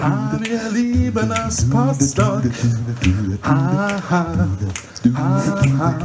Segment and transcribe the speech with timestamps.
[0.00, 2.42] Ha, wir lieben das Podstock.
[3.42, 4.26] Ha, ha,
[5.14, 5.42] ha,
[5.78, 5.98] ha.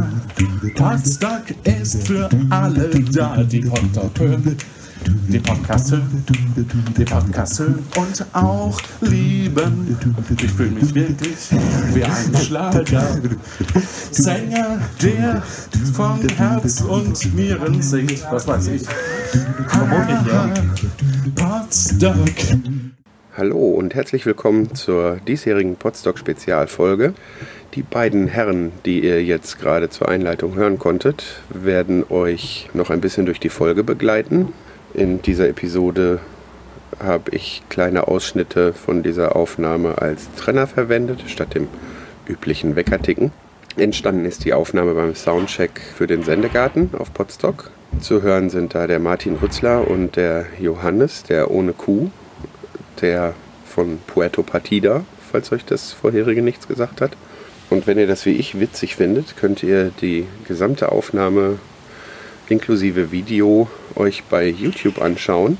[0.75, 4.57] Podstock ist für alle da, die Podstock hören.
[5.29, 6.25] Die Podcast hören,
[6.97, 9.97] die Podcast hören und auch lieben.
[10.41, 11.37] Ich fühle mich wirklich
[11.93, 13.17] wie ein Schlager.
[14.11, 15.41] Sänger, der
[15.93, 18.83] von Herz und Nieren singt, was weiß ich.
[19.69, 20.53] Harmonia,
[21.35, 22.88] Podstock.
[23.39, 27.13] Hallo und herzlich willkommen zur diesjährigen Podstock-Spezialfolge.
[27.73, 32.99] Die beiden Herren, die ihr jetzt gerade zur Einleitung hören konntet, werden euch noch ein
[32.99, 34.51] bisschen durch die Folge begleiten.
[34.93, 36.19] In dieser Episode
[37.01, 41.69] habe ich kleine Ausschnitte von dieser Aufnahme als Trenner verwendet, statt dem
[42.27, 43.31] üblichen Weckerticken.
[43.77, 47.71] Entstanden ist die Aufnahme beim Soundcheck für den Sendegarten auf Podstock.
[48.01, 52.11] Zu hören sind da der Martin Rützler und der Johannes, der ohne Kuh,
[53.01, 53.33] der
[53.65, 57.11] von Puerto Partida, falls euch das vorherige nichts gesagt hat.
[57.69, 61.59] Und wenn ihr das wie ich witzig findet, könnt ihr die gesamte Aufnahme
[62.49, 65.57] inklusive Video euch bei YouTube anschauen.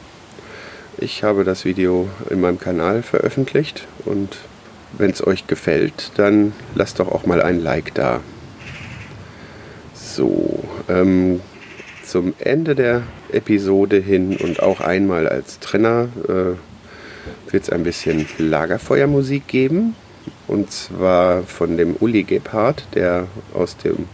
[0.98, 4.38] Ich habe das Video in meinem Kanal veröffentlicht und
[4.98, 8.22] wenn es euch gefällt, dann lasst doch auch mal ein Like da.
[9.94, 11.42] So, ähm,
[12.04, 16.56] zum Ende der Episode hin und auch einmal als Trenner äh,
[17.52, 19.96] wird es ein bisschen Lagerfeuermusik geben.
[20.48, 24.08] Und zwar von dem Uli Gebhardt, der aus dem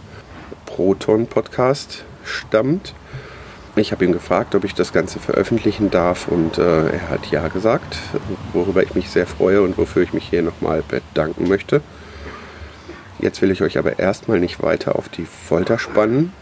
[0.66, 2.94] Proton-Podcast stammt.
[3.76, 7.48] Ich habe ihn gefragt, ob ich das Ganze veröffentlichen darf und äh, er hat ja
[7.48, 7.98] gesagt,
[8.54, 11.82] worüber ich mich sehr freue und wofür ich mich hier nochmal bedanken möchte.
[13.18, 16.32] Jetzt will ich euch aber erstmal nicht weiter auf die Folter spannen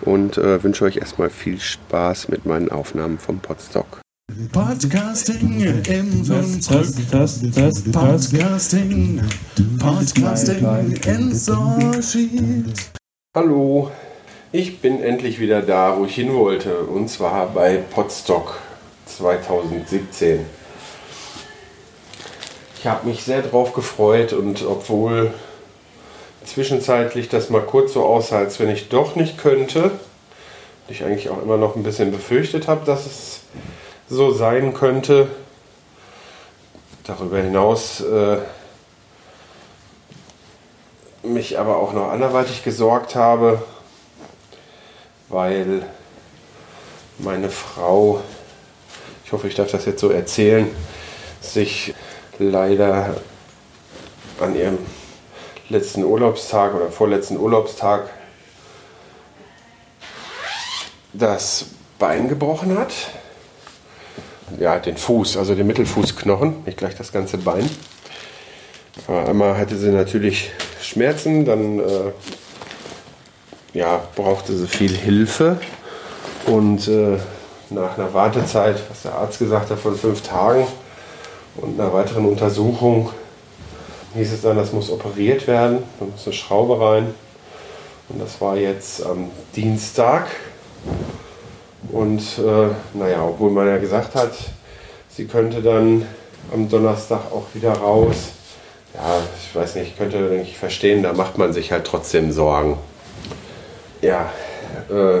[0.00, 4.05] und äh, wünsche euch erstmal viel Spaß mit meinen Aufnahmen vom Podstock.
[4.52, 6.86] Podcasting im Flugzeug.
[7.90, 9.22] Podcasting.
[9.80, 12.64] Podcasting in Sochi.
[13.34, 13.90] Hallo.
[14.52, 16.80] Ich bin endlich wieder da, wo ich hin wollte.
[16.80, 18.58] Und zwar bei Podstock
[19.06, 20.44] 2017.
[22.78, 25.32] Ich habe mich sehr drauf gefreut und obwohl
[26.44, 29.92] zwischenzeitlich das mal kurz so aussah, als wenn ich doch nicht könnte,
[30.88, 33.40] ich eigentlich auch immer noch ein bisschen befürchtet habe, dass es
[34.08, 35.28] so sein könnte.
[37.04, 38.38] Darüber hinaus äh,
[41.22, 43.62] mich aber auch noch anderweitig gesorgt habe,
[45.28, 45.86] weil
[47.18, 48.20] meine Frau,
[49.24, 50.68] ich hoffe, ich darf das jetzt so erzählen,
[51.40, 51.94] sich
[52.38, 53.16] leider
[54.40, 54.78] an ihrem
[55.68, 58.10] letzten Urlaubstag oder vorletzten Urlaubstag
[61.12, 61.66] das
[61.98, 62.92] Bein gebrochen hat.
[64.58, 67.68] Ja, den Fuß, also den Mittelfußknochen, nicht gleich das ganze Bein.
[69.06, 72.12] Aber einmal hatte sie natürlich Schmerzen, dann äh,
[73.74, 75.58] ja, brauchte sie viel Hilfe.
[76.46, 77.18] Und äh,
[77.70, 80.66] nach einer Wartezeit, was der Arzt gesagt hat, von fünf Tagen
[81.56, 83.10] und einer weiteren Untersuchung
[84.14, 85.82] hieß es dann, das muss operiert werden.
[85.98, 87.14] Da muss eine Schraube rein.
[88.08, 90.28] Und das war jetzt am Dienstag.
[91.92, 94.32] Und äh, naja, obwohl man ja gesagt hat,
[95.08, 96.06] sie könnte dann
[96.52, 98.16] am Donnerstag auch wieder raus.
[98.94, 102.78] Ja, ich weiß nicht, ich könnte nicht verstehen, da macht man sich halt trotzdem Sorgen.
[104.00, 104.30] Ja,
[104.90, 105.20] äh,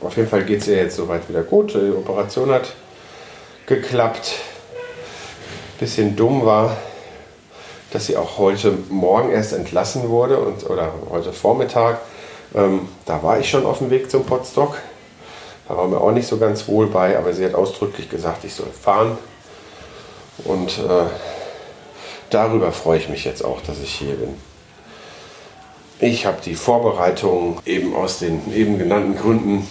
[0.00, 1.74] auf jeden Fall geht es ihr jetzt soweit wieder gut.
[1.74, 2.72] Die Operation hat
[3.66, 4.32] geklappt.
[5.80, 6.76] Bisschen dumm war,
[7.92, 12.00] dass sie auch heute Morgen erst entlassen wurde und, oder heute Vormittag.
[12.54, 14.78] Ähm, da war ich schon auf dem Weg zum Potstock.
[15.68, 18.54] Da war mir auch nicht so ganz wohl bei, aber sie hat ausdrücklich gesagt, ich
[18.54, 19.18] soll fahren.
[20.44, 21.06] Und äh,
[22.30, 24.34] darüber freue ich mich jetzt auch, dass ich hier bin.
[25.98, 29.66] Ich habe die Vorbereitungen eben aus den eben genannten Gründen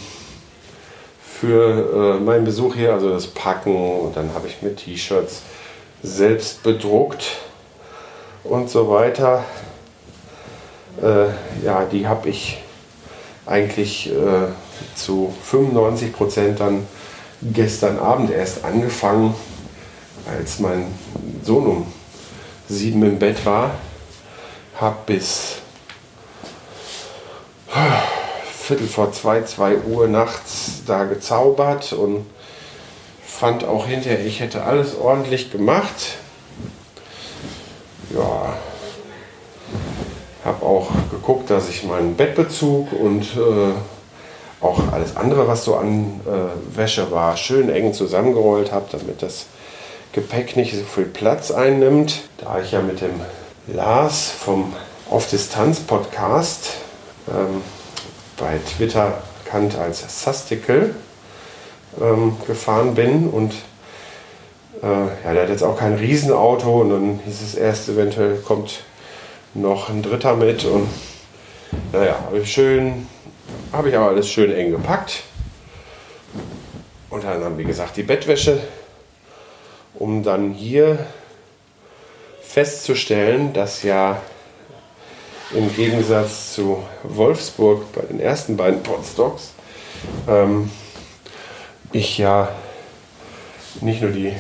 [1.40, 5.44] für äh, meinen Besuch hier, also das Packen und dann habe ich mir T-Shirts
[6.02, 7.38] selbst bedruckt
[8.44, 9.44] und so weiter.
[11.02, 11.28] Äh,
[11.64, 12.58] ja, die habe ich
[13.46, 14.48] eigentlich äh,
[14.96, 16.88] zu 95 Prozent dann
[17.42, 19.36] gestern Abend erst angefangen,
[20.26, 20.88] als mein
[21.44, 21.94] Sohn um
[22.68, 23.72] sieben im Bett war,
[24.80, 25.58] habe bis
[28.66, 32.26] Viertel vor zwei, zwei Uhr nachts da gezaubert und
[33.24, 36.18] fand auch hinterher, ich hätte alles ordentlich gemacht.
[38.16, 38.56] Ja,
[40.44, 43.74] habe auch geguckt, dass ich meinen Bettbezug und äh,
[44.62, 49.48] auch alles andere, was so an äh, Wäsche war, schön eng zusammengerollt habe, damit das
[50.12, 52.22] Gepäck nicht so viel Platz einnimmt.
[52.38, 53.20] Da ich ja mit dem
[53.68, 54.74] Lars vom
[55.10, 56.78] Auf Distanz Podcast
[57.28, 57.62] ähm,
[58.38, 60.96] bei Twitter bekannt als Sastikel
[62.02, 63.54] ähm, gefahren bin und
[64.82, 64.88] äh,
[65.24, 68.84] ja, der hat jetzt auch kein Riesenauto und dann hieß es erst, eventuell kommt
[69.54, 70.88] noch ein Dritter mit und
[71.92, 73.08] naja, habe ich schön,
[73.76, 75.24] habe ich aber alles schön eng gepackt.
[77.10, 78.60] Und dann haben wie gesagt die Bettwäsche,
[79.96, 81.06] um dann hier
[82.42, 84.22] festzustellen, dass ja
[85.54, 89.52] im Gegensatz zu Wolfsburg bei den ersten beiden Podstocks
[90.28, 90.72] ähm,
[91.92, 92.50] ich ja
[93.82, 94.34] nicht nur die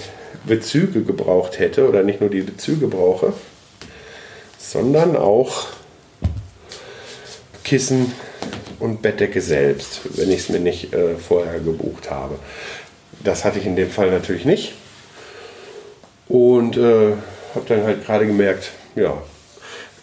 [0.46, 3.34] Bezüge gebraucht hätte oder nicht nur die Bezüge brauche,
[4.58, 5.68] sondern auch
[7.64, 8.14] Kissen
[8.80, 12.36] und Bettdecke selbst, wenn ich es mir nicht äh, vorher gebucht habe.
[13.24, 14.74] Das hatte ich in dem Fall natürlich nicht.
[16.27, 17.13] Und äh,
[17.54, 19.13] habe dann halt gerade gemerkt, ja,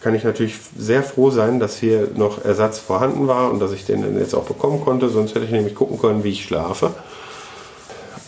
[0.01, 3.87] kann ich natürlich sehr froh sein, dass hier noch Ersatz vorhanden war und dass ich
[3.87, 5.09] den dann jetzt auch bekommen konnte.
[5.09, 6.93] Sonst hätte ich nämlich gucken können, wie ich schlafe.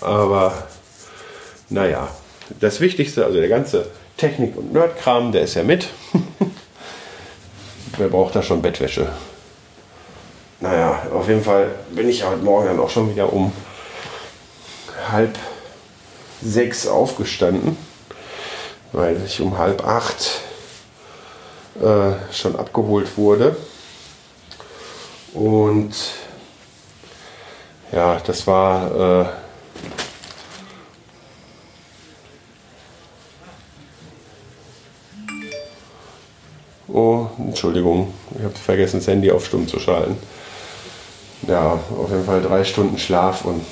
[0.01, 0.53] Aber
[1.71, 2.09] naja,
[2.61, 3.87] das Wichtigste, also der ganze
[4.17, 5.89] Technik- und Nerdkram, der ist ja mit.
[7.99, 9.09] Wer braucht da schon Bettwäsche?
[10.61, 13.53] Naja, auf jeden Fall bin ich heute Morgen dann auch schon wieder um
[15.11, 15.37] halb
[16.41, 17.77] sechs aufgestanden,
[18.93, 20.41] weil ich um halb acht
[21.81, 23.57] äh, schon abgeholt wurde.
[25.35, 25.95] Und
[27.93, 29.27] ja, das war äh,
[36.87, 40.17] Oh, Entschuldigung, ich habe vergessen, das Handy auf Stumm zu schalten.
[41.47, 43.65] Ja, auf jeden Fall drei Stunden Schlaf und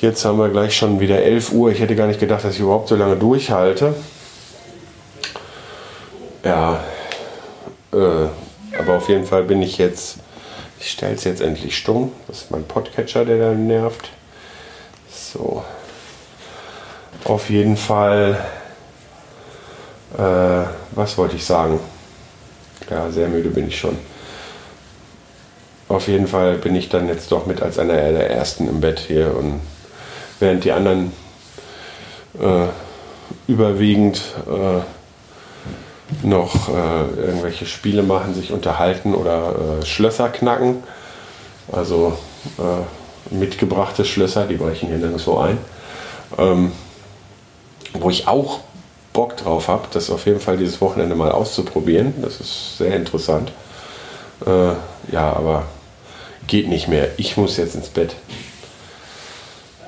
[0.00, 1.70] jetzt haben wir gleich schon wieder 11 Uhr.
[1.70, 3.94] Ich hätte gar nicht gedacht, dass ich überhaupt so lange durchhalte.
[6.44, 6.84] Ja,
[7.92, 10.18] äh, aber auf jeden Fall bin ich jetzt,
[10.78, 12.12] ich stelle es jetzt endlich stumm.
[12.28, 14.10] Das ist mein Podcatcher, der da nervt.
[15.10, 15.64] So,
[17.24, 18.38] auf jeden Fall
[20.16, 21.78] äh, was wollte ich sagen?
[22.88, 23.98] Ja, sehr müde bin ich schon.
[25.96, 28.98] Auf jeden Fall bin ich dann jetzt doch mit als einer der ersten im Bett
[28.98, 29.62] hier und
[30.40, 31.10] während die anderen
[32.38, 32.66] äh,
[33.48, 40.82] überwiegend äh, noch äh, irgendwelche Spiele machen, sich unterhalten oder äh, Schlösser knacken.
[41.72, 42.18] Also
[42.58, 45.56] äh, mitgebrachte Schlösser, die brechen hier nirgendwo ein.
[46.36, 46.72] Ähm,
[47.94, 48.60] wo ich auch
[49.14, 52.12] Bock drauf habe, das auf jeden Fall dieses Wochenende mal auszuprobieren.
[52.20, 53.50] Das ist sehr interessant.
[54.44, 54.72] Äh,
[55.10, 55.64] ja, aber
[56.46, 57.10] geht nicht mehr.
[57.16, 58.16] Ich muss jetzt ins Bett.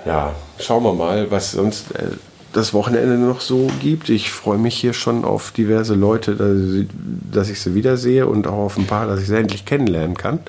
[0.05, 2.10] Ja, schauen wir mal, was sonst äh,
[2.52, 4.08] das Wochenende noch so gibt.
[4.08, 6.88] Ich freue mich hier schon auf diverse Leute,
[7.30, 10.40] dass, ich sie wiedersehe und auch auf ein paar, dass ich sie endlich kennenlernen kann.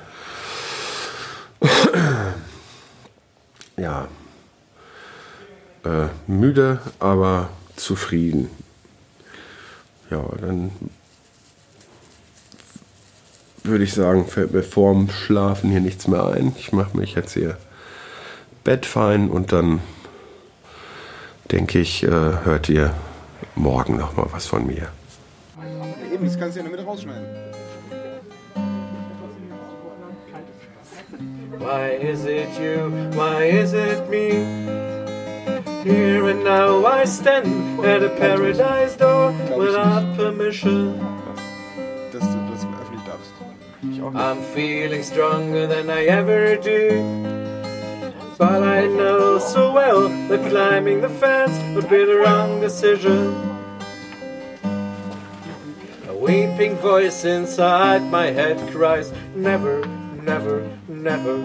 [3.76, 4.08] ja,
[5.84, 8.48] äh, müde, aber zufrieden
[10.10, 10.70] ja, dann
[13.64, 16.54] würde ich sagen, fällt mir vorm Schlafen hier nichts mehr ein.
[16.58, 17.56] Ich mache mich jetzt hier
[18.64, 19.80] Bett fein und dann
[21.50, 22.94] denke ich, äh, hört ihr
[23.54, 24.88] morgen noch mal was von mir.
[26.12, 27.26] Eben, das kannst du ja in der Mitte rausschneiden.
[31.58, 32.90] Why is it you?
[33.12, 34.30] Why is it me?
[35.84, 41.19] Here and now I stand at a paradise door without permission.
[44.02, 47.02] I'm feeling stronger than I ever do.
[48.38, 53.34] But I know so well that climbing the fence would be the wrong decision.
[56.08, 59.86] A weeping voice inside my head cries, Never,
[60.22, 61.36] never, never.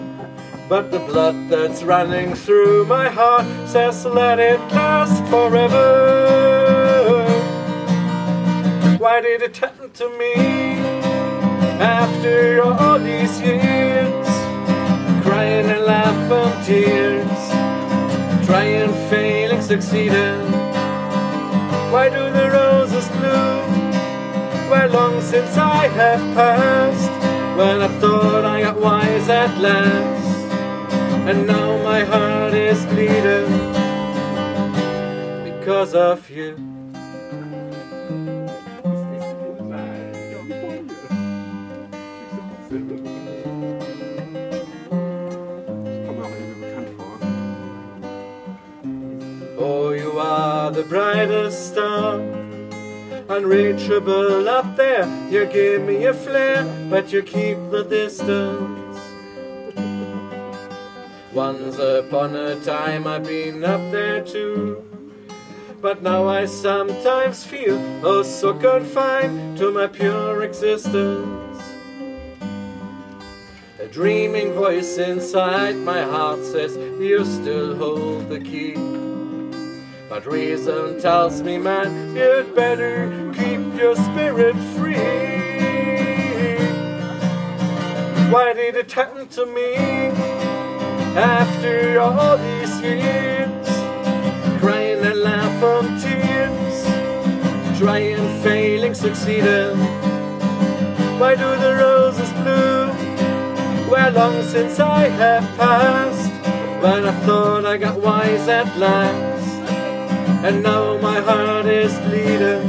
[0.66, 7.26] But the blood that's running through my heart says, Let it last forever.
[8.98, 10.75] Why did it happen to me
[11.80, 14.28] after all these years?
[15.22, 20.40] Crying and laughing tears, trying, failing, succeeding.
[21.92, 23.70] Why do the roses bloom?
[24.70, 27.10] Where long since I have passed
[27.56, 30.52] when I thought I got wise at last,
[31.28, 33.52] and now my heart is bleeding
[35.44, 36.75] because of you.
[50.88, 52.20] Brightest star,
[53.28, 55.06] unreachable up there.
[55.30, 59.00] You give me a flare, but you keep the distance.
[61.32, 64.82] Once upon a time I've been up there too.
[65.82, 71.60] But now I sometimes feel oh so confined to my pure existence.
[73.78, 79.05] A dreaming voice inside my heart says you still hold the key.
[80.08, 84.94] But reason tells me, man, you'd better keep your spirit free.
[88.30, 89.74] Why did it happen to me
[91.16, 93.66] after all these years?
[94.60, 96.84] Crying and laugh from tears,
[97.76, 99.76] trying, failing, succeeding.
[101.18, 102.90] Why do the roses bloom?
[103.90, 106.30] Where long since I have passed,
[106.80, 109.35] when I thought I got wise at last.
[110.46, 112.68] And now my heart is bleeding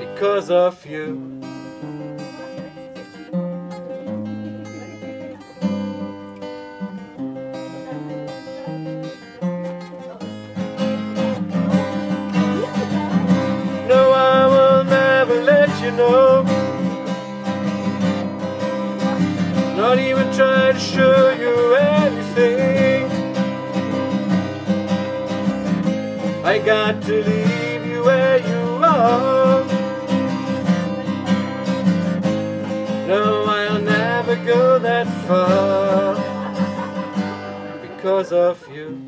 [0.00, 1.18] because of you.
[13.86, 16.42] No, I will never let you know.
[19.76, 22.91] Not even try to show you anything.
[26.52, 29.64] I got to leave you where you are.
[33.08, 36.14] No, I'll never go that far
[37.80, 39.00] because of you.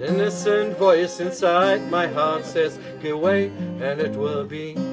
[0.00, 4.83] An innocent voice inside my heart says, Go away, and it will be.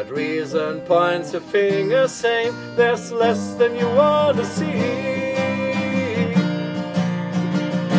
[0.00, 4.80] But reason points a finger saying there's less than you want to see.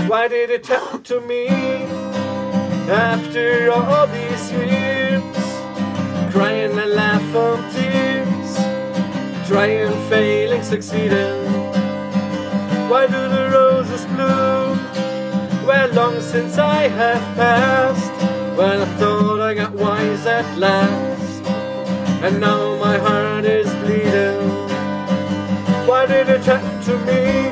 [0.10, 1.48] Why did it happen to me
[2.90, 5.22] after all these years?
[6.34, 8.52] Crying and laughing tears,
[9.48, 11.46] trying, failing, succeeding.
[12.90, 14.80] Why do the roses bloom?
[15.68, 21.11] Well, long since I have passed, when I thought I got wise at last
[22.24, 24.42] and now my heart is bleeding.
[25.88, 27.50] Why did it happen to me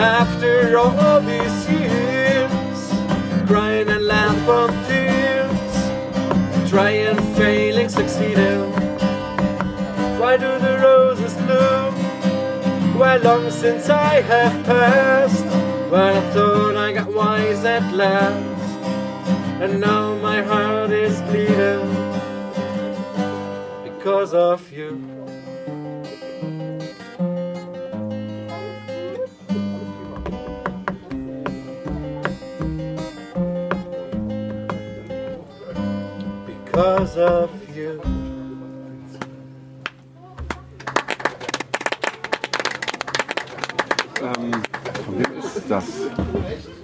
[0.00, 2.80] after all these years?
[3.46, 8.72] Crying and laughing tears, trying, failing, succeeding.
[10.18, 11.92] Why do the roses bloom?
[12.98, 15.44] Why long since I have passed?
[15.90, 18.80] When I thought I got wise at last,
[19.60, 22.01] and now my heart is bleeding
[24.02, 24.98] because of you.
[36.46, 38.00] Because of you.
[44.20, 44.62] Ähm,
[45.04, 45.84] von wem ist das?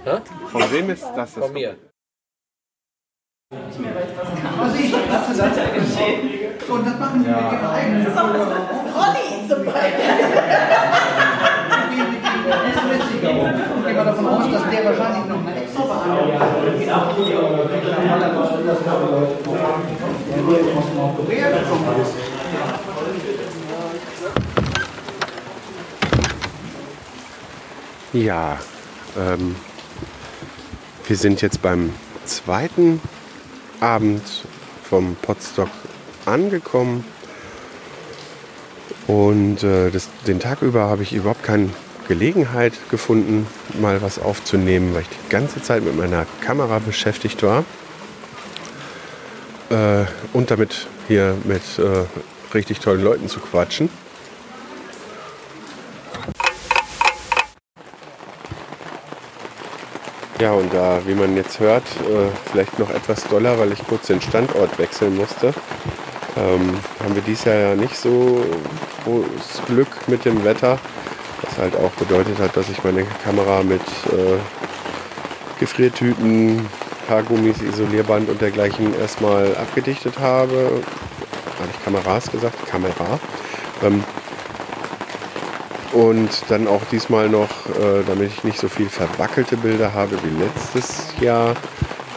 [0.05, 0.21] Hä?
[0.51, 1.35] Von wem ist das?
[3.51, 3.89] Das Von mir.
[6.69, 8.05] Und das machen wir mit ihrem eigenen.
[8.05, 10.05] Das ist auch Ronny zum Beispiel.
[12.47, 13.29] Das ist witziger.
[13.29, 15.83] Ich gehe mal davon aus, dass der wahrscheinlich noch eine extra
[28.13, 28.57] Ja,
[29.17, 29.55] ähm,
[31.07, 31.93] wir sind jetzt beim
[32.25, 33.01] zweiten
[33.79, 34.23] Abend
[34.89, 35.69] vom Potstock
[36.25, 37.05] angekommen.
[39.07, 41.69] Und äh, das, den Tag über habe ich überhaupt keine
[42.07, 43.47] Gelegenheit gefunden,
[43.79, 47.63] mal was aufzunehmen, weil ich die ganze Zeit mit meiner Kamera beschäftigt war.
[49.69, 52.05] Äh, und damit hier mit äh,
[52.53, 53.89] richtig tollen Leuten zu quatschen.
[60.39, 64.07] Ja, und da, wie man jetzt hört, äh, vielleicht noch etwas doller, weil ich kurz
[64.07, 65.47] den Standort wechseln musste,
[66.37, 68.45] ähm, haben wir dieses Jahr ja nicht so
[69.03, 70.79] großes Glück mit dem Wetter.
[71.41, 74.37] Was halt auch bedeutet hat, dass ich meine Kamera mit äh,
[75.59, 76.65] Gefriertüten,
[77.09, 80.81] Haargummis, Isolierband und dergleichen erstmal abgedichtet habe.
[81.59, 82.65] Habe ich Kameras gesagt?
[82.65, 83.19] Kamera.
[83.83, 84.05] Ähm,
[85.93, 90.43] und dann auch diesmal noch, äh, damit ich nicht so viel verwackelte Bilder habe wie
[90.43, 91.55] letztes Jahr,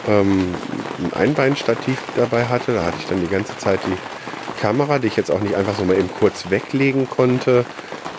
[0.07, 0.53] ähm,
[1.03, 2.73] ein Einbeinstativ dabei hatte.
[2.73, 5.75] Da hatte ich dann die ganze Zeit die Kamera, die ich jetzt auch nicht einfach
[5.75, 7.65] so mal eben kurz weglegen konnte.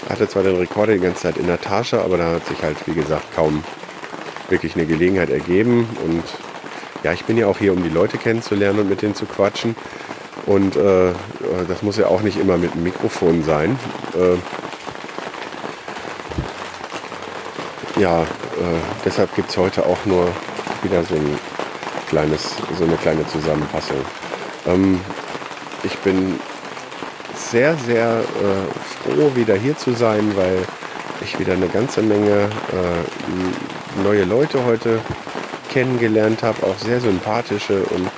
[0.09, 2.77] Hatte zwar den Rekorder die ganze Zeit in der Tasche, aber da hat sich halt,
[2.87, 3.65] wie gesagt, kaum
[4.49, 5.89] wirklich eine Gelegenheit ergeben.
[6.05, 6.25] Und
[7.03, 9.77] ja, ich bin ja auch hier, um die Leute kennenzulernen und mit denen zu quatschen.
[10.47, 11.13] Und äh,
[11.69, 13.79] das muss ja auch nicht immer mit einem Mikrofon sein.
[14.15, 14.37] Äh,
[18.05, 18.27] ja, äh,
[19.03, 20.29] deshalb gibt es heute auch nur
[20.83, 21.39] wieder so ein
[22.07, 23.97] kleines, so eine kleine Zusammenfassung.
[24.67, 25.01] Ähm,
[25.85, 26.39] ich bin
[27.35, 30.59] sehr, sehr äh, froh, wieder hier zu sein, weil
[31.23, 35.01] ich wieder eine ganze Menge äh, neue Leute heute
[35.73, 38.11] kennengelernt habe, auch sehr sympathische und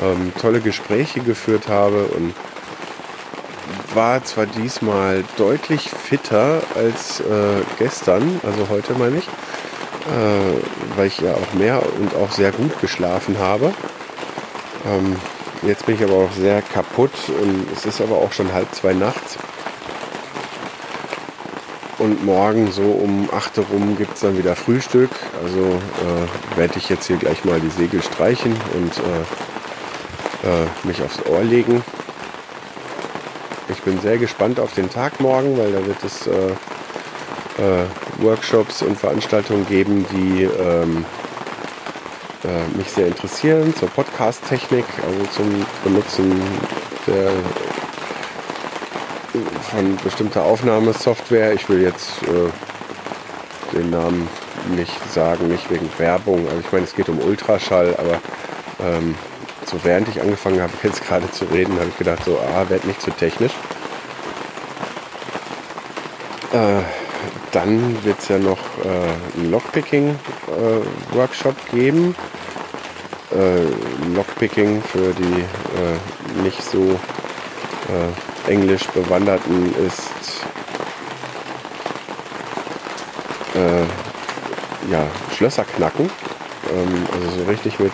[0.00, 2.34] ähm, tolle Gespräche geführt habe und
[3.98, 11.18] war zwar diesmal deutlich fitter als äh, gestern, also heute meine ich, äh, weil ich
[11.18, 13.74] ja auch mehr und auch sehr gut geschlafen habe.
[14.86, 15.16] Ähm,
[15.62, 17.10] jetzt bin ich aber auch sehr kaputt
[17.42, 19.36] und es ist aber auch schon halb zwei nachts.
[21.98, 25.10] Und morgen so um 8 Uhr rum gibt es dann wieder Frühstück.
[25.42, 31.02] Also äh, werde ich jetzt hier gleich mal die Segel streichen und äh, äh, mich
[31.02, 31.82] aufs Ohr legen.
[33.70, 36.32] Ich bin sehr gespannt auf den Tag morgen, weil da wird es äh,
[37.62, 37.84] äh,
[38.18, 41.04] Workshops und Veranstaltungen geben, die ähm,
[42.44, 46.40] äh, mich sehr interessieren zur Podcast-Technik, also zum Benutzen
[47.06, 47.30] der,
[49.70, 51.52] von bestimmter Aufnahmesoftware.
[51.52, 54.28] Ich will jetzt äh, den Namen
[54.74, 56.46] nicht sagen, nicht wegen Werbung.
[56.48, 58.20] Also ich meine, es geht um Ultraschall, aber
[58.80, 59.14] ähm,
[59.66, 62.84] so während ich angefangen habe, jetzt gerade zu reden, habe ich gedacht, so, ah, werd
[62.86, 63.52] nicht zu technisch.
[66.52, 66.82] Äh,
[67.52, 72.14] dann wird es ja noch äh, einen Lockpicking-Workshop äh, geben.
[73.30, 73.66] Äh,
[74.14, 75.98] Lockpicking für die äh,
[76.42, 76.98] nicht so
[78.46, 80.44] englisch bewanderten ist
[84.90, 86.10] ja, Schlösser knacken.
[86.70, 87.92] Ähm, also so richtig mit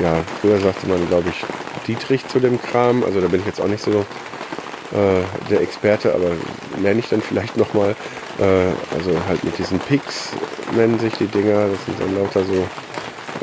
[0.00, 1.44] ja, früher sagte man, glaube ich,
[1.86, 3.02] Dietrich zu dem Kram.
[3.04, 4.04] Also da bin ich jetzt auch nicht so
[4.94, 6.30] äh, der Experte, aber
[6.80, 7.96] nenne ich dann vielleicht nochmal.
[8.38, 10.30] Äh, also halt mit diesen Picks
[10.76, 11.66] nennen sich die Dinger.
[11.68, 12.54] Das sind dann lauter so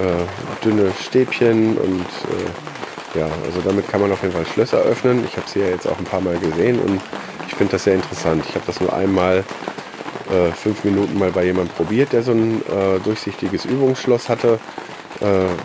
[0.02, 5.26] äh, dünne Stäbchen und äh, ja, also damit kann man auf jeden Fall Schlösser öffnen.
[5.26, 7.02] Ich habe sie ja jetzt auch ein paar Mal gesehen und
[7.48, 8.46] ich finde das sehr interessant.
[8.48, 9.44] Ich habe das nur einmal
[10.30, 14.60] äh, fünf Minuten mal bei jemandem probiert, der so ein äh, durchsichtiges Übungsschloss hatte.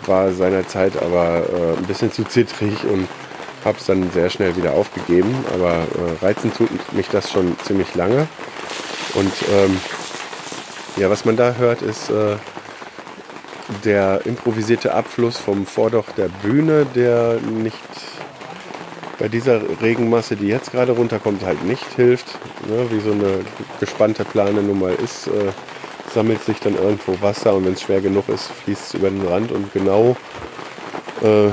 [0.05, 1.47] War seinerzeit aber
[1.79, 3.07] ein bisschen zu zittrig und
[3.65, 5.33] habe es dann sehr schnell wieder aufgegeben.
[5.53, 8.27] Aber äh, reizen tut mich das schon ziemlich lange.
[9.13, 9.79] Und ähm,
[10.97, 12.35] ja, was man da hört, ist äh,
[13.83, 17.77] der improvisierte Abfluss vom Vordach der Bühne, der nicht
[19.19, 22.37] bei dieser Regenmasse, die jetzt gerade runterkommt, halt nicht hilft.
[22.67, 23.41] Ne, wie so eine
[23.79, 25.51] gespannte Plane nun mal ist, äh,
[26.13, 29.25] sammelt sich dann irgendwo Wasser und wenn es schwer genug ist, fließt es über den
[29.25, 30.15] Rand und genau
[31.21, 31.49] äh,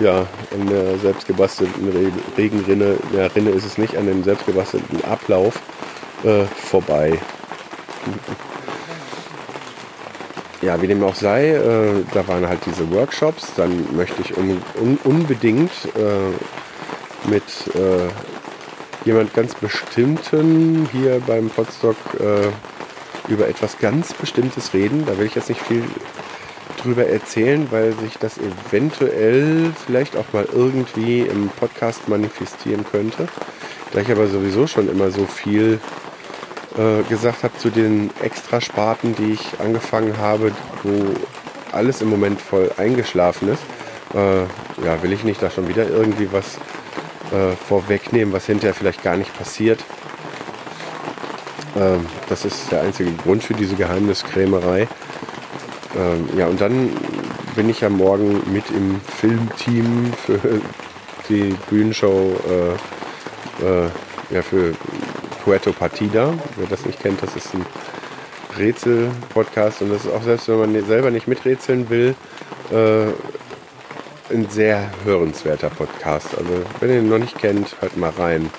[0.00, 5.60] ja, an der selbstgebastelten Re Regenrinne, der Rinne ist es nicht, an dem selbstgebastelten Ablauf
[6.24, 7.18] äh, vorbei.
[10.60, 13.52] Ja, wie dem auch sei, äh, da waren halt diese Workshops.
[13.56, 17.44] Dann möchte ich un un unbedingt äh, mit
[17.76, 18.08] äh,
[19.04, 25.04] jemand ganz Bestimmten hier beim Podstock äh, über etwas ganz Bestimmtes reden.
[25.06, 25.84] Da will ich jetzt nicht viel
[26.82, 33.28] drüber erzählen, weil sich das eventuell vielleicht auch mal irgendwie im Podcast manifestieren könnte.
[33.92, 35.80] Da ich aber sowieso schon immer so viel
[36.76, 41.14] äh, gesagt habe zu den Extrasparten, die ich angefangen habe, wo
[41.72, 43.62] alles im Moment voll eingeschlafen ist,
[44.14, 44.40] äh,
[44.84, 46.58] ja, will ich nicht da schon wieder irgendwie was
[47.32, 49.84] äh, vorwegnehmen, was hinterher vielleicht gar nicht passiert.
[51.76, 54.88] Ähm, das ist der einzige Grund für diese Geheimniskrämerei.
[55.98, 56.90] Ähm, ja, und dann
[57.56, 60.38] bin ich ja morgen mit im Filmteam für
[61.28, 63.88] die Bühnenshow äh, äh,
[64.30, 64.74] ja, für
[65.42, 66.34] Puerto Partida.
[66.56, 67.66] Wer das nicht kennt, das ist ein
[68.56, 72.14] Rätsel-Podcast und das ist auch selbst, wenn man selber nicht miträtseln will,
[72.70, 73.06] äh,
[74.32, 76.36] ein sehr hörenswerter Podcast.
[76.36, 78.50] Also wenn ihr ihn noch nicht kennt, hört mal rein.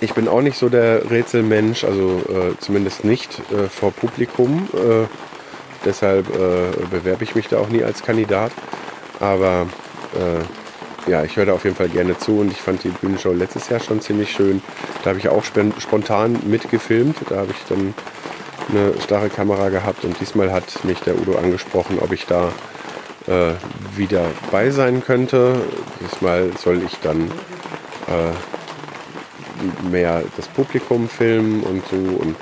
[0.00, 4.68] Ich bin auch nicht so der Rätselmensch, also äh, zumindest nicht äh, vor Publikum.
[4.74, 5.06] Äh,
[5.84, 8.52] deshalb äh, bewerbe ich mich da auch nie als Kandidat.
[9.20, 9.66] Aber
[10.14, 13.32] äh, ja, ich höre da auf jeden Fall gerne zu und ich fand die Bühnenshow
[13.32, 14.62] letztes Jahr schon ziemlich schön.
[15.02, 17.16] Da habe ich auch spontan mitgefilmt.
[17.28, 17.94] Da habe ich dann
[18.68, 22.52] eine starre Kamera gehabt und diesmal hat mich der Udo angesprochen, ob ich da
[23.26, 23.52] äh,
[23.96, 25.56] wieder bei sein könnte.
[26.00, 27.30] Diesmal soll ich dann
[28.08, 31.96] äh, mehr das Publikum filmen und so.
[31.96, 32.36] Und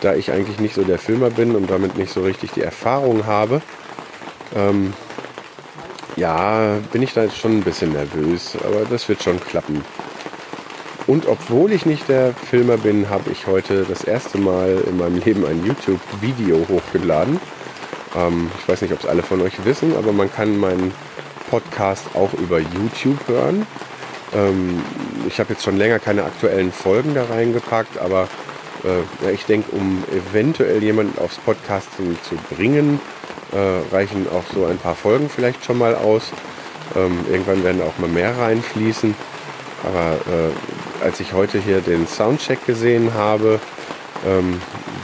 [0.00, 3.26] da ich eigentlich nicht so der Filmer bin und damit nicht so richtig die Erfahrung
[3.26, 3.62] habe,
[4.54, 4.92] ähm,
[6.16, 9.84] ja, bin ich da jetzt schon ein bisschen nervös, aber das wird schon klappen.
[11.06, 15.18] Und obwohl ich nicht der Filmer bin, habe ich heute das erste Mal in meinem
[15.18, 17.40] Leben ein YouTube-Video hochgeladen.
[18.16, 20.92] Ähm, ich weiß nicht, ob es alle von euch wissen, aber man kann meinen
[21.50, 23.66] Podcast auch über YouTube hören.
[24.34, 24.82] Ähm,
[25.26, 28.28] ich habe jetzt schon länger keine aktuellen Folgen da reingepackt, aber
[28.84, 33.00] äh, ich denke, um eventuell jemanden aufs Podcasting zu bringen,
[33.52, 36.32] äh, reichen auch so ein paar Folgen vielleicht schon mal aus.
[36.96, 39.14] Ähm, irgendwann werden auch mal mehr reinfließen.
[39.82, 43.60] Aber äh, als ich heute hier den Soundcheck gesehen habe,
[44.26, 44.60] ähm,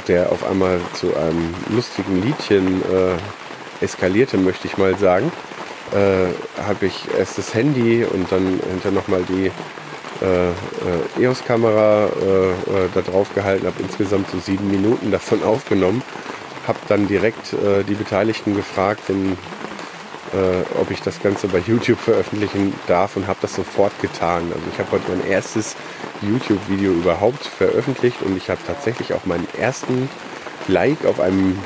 [0.08, 5.32] der auf einmal zu einem lustigen Liedchen äh, eskalierte, möchte ich mal sagen,
[5.92, 9.50] äh, habe ich erst das Handy und dann hinter nochmal die
[10.22, 16.02] äh, äh EOS-Kamera äh, da drauf gehalten, habe insgesamt so sieben Minuten davon aufgenommen,
[16.66, 19.36] habe dann direkt äh, die Beteiligten gefragt, den,
[20.80, 24.42] ob ich das Ganze bei YouTube veröffentlichen darf und habe das sofort getan.
[24.52, 25.76] Also ich habe heute mein erstes
[26.20, 30.10] YouTube-Video überhaupt veröffentlicht und ich habe tatsächlich auch meinen ersten
[30.68, 31.56] Like auf einem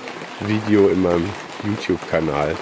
[0.40, 1.28] Video in meinem
[1.64, 2.54] YouTube-Kanal.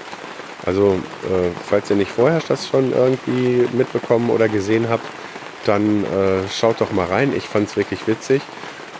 [0.66, 5.04] Also, äh, falls ihr nicht vorher das schon irgendwie mitbekommen oder gesehen habt,
[5.68, 7.34] dann äh, schaut doch mal rein.
[7.36, 8.42] Ich fand es wirklich witzig.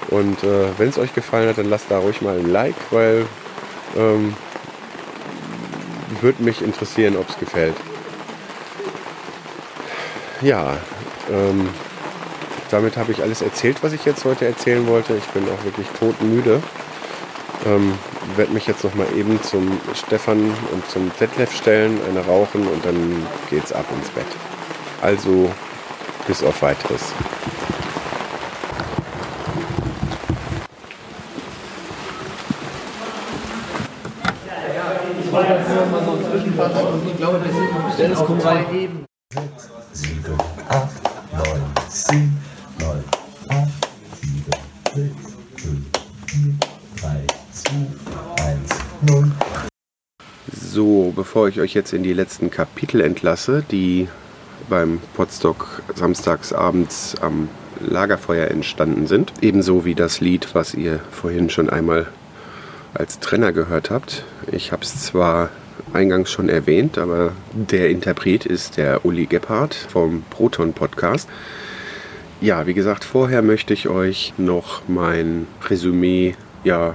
[0.09, 3.27] Und äh, wenn es euch gefallen hat, dann lasst da ruhig mal ein Like, weil
[3.97, 4.35] ähm,
[6.21, 7.75] würde mich interessieren, ob es gefällt.
[10.41, 10.77] Ja,
[11.31, 11.69] ähm,
[12.71, 15.15] damit habe ich alles erzählt, was ich jetzt heute erzählen wollte.
[15.17, 16.63] Ich bin auch wirklich todmüde.
[17.67, 17.95] Ähm,
[18.37, 22.85] werde mich jetzt noch mal eben zum Stefan und zum Detlef stellen, eine rauchen und
[22.85, 24.27] dann geht's ab ins Bett.
[25.03, 25.51] Also
[26.29, 27.01] bis auf weiteres.
[35.25, 38.17] Ich wollte jetzt nur mal so ein Zwischenfazit und ich glaube, wir sind ein bisschen
[38.17, 39.07] auf zwei Ebenen.
[39.93, 40.39] 7,
[40.69, 40.89] 8,
[41.33, 42.37] 9, 10,
[42.79, 43.05] 9,
[43.49, 43.69] 8,
[44.21, 44.45] 7,
[44.95, 45.15] 6,
[45.63, 45.87] 5,
[46.27, 46.55] 4,
[47.01, 48.71] 3, 2, 1,
[49.03, 49.33] 0.
[50.53, 54.09] So, bevor ich euch jetzt in die letzten Kapitel entlasse, die
[54.69, 57.49] beim Potstock samstags abends am
[57.81, 62.07] Lagerfeuer entstanden sind, ebenso wie das Lied, was ihr vorhin schon einmal
[62.95, 64.25] als Trenner gehört habt.
[64.51, 65.51] Ich habe es zwar
[65.93, 71.29] eingangs schon erwähnt, aber der Interpret ist der Uli Gebhardt vom Proton Podcast.
[72.41, 76.95] Ja, wie gesagt, vorher möchte ich euch noch mein Resümee, ja,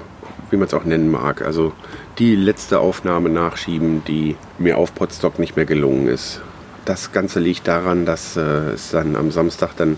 [0.50, 1.74] wie man es auch nennen mag, also
[2.20, 6.42] die letzte Aufnahme nachschieben, die mir auf Podstock nicht mehr gelungen ist.
[6.86, 9.98] Das Ganze liegt daran, dass äh, es dann am Samstag dann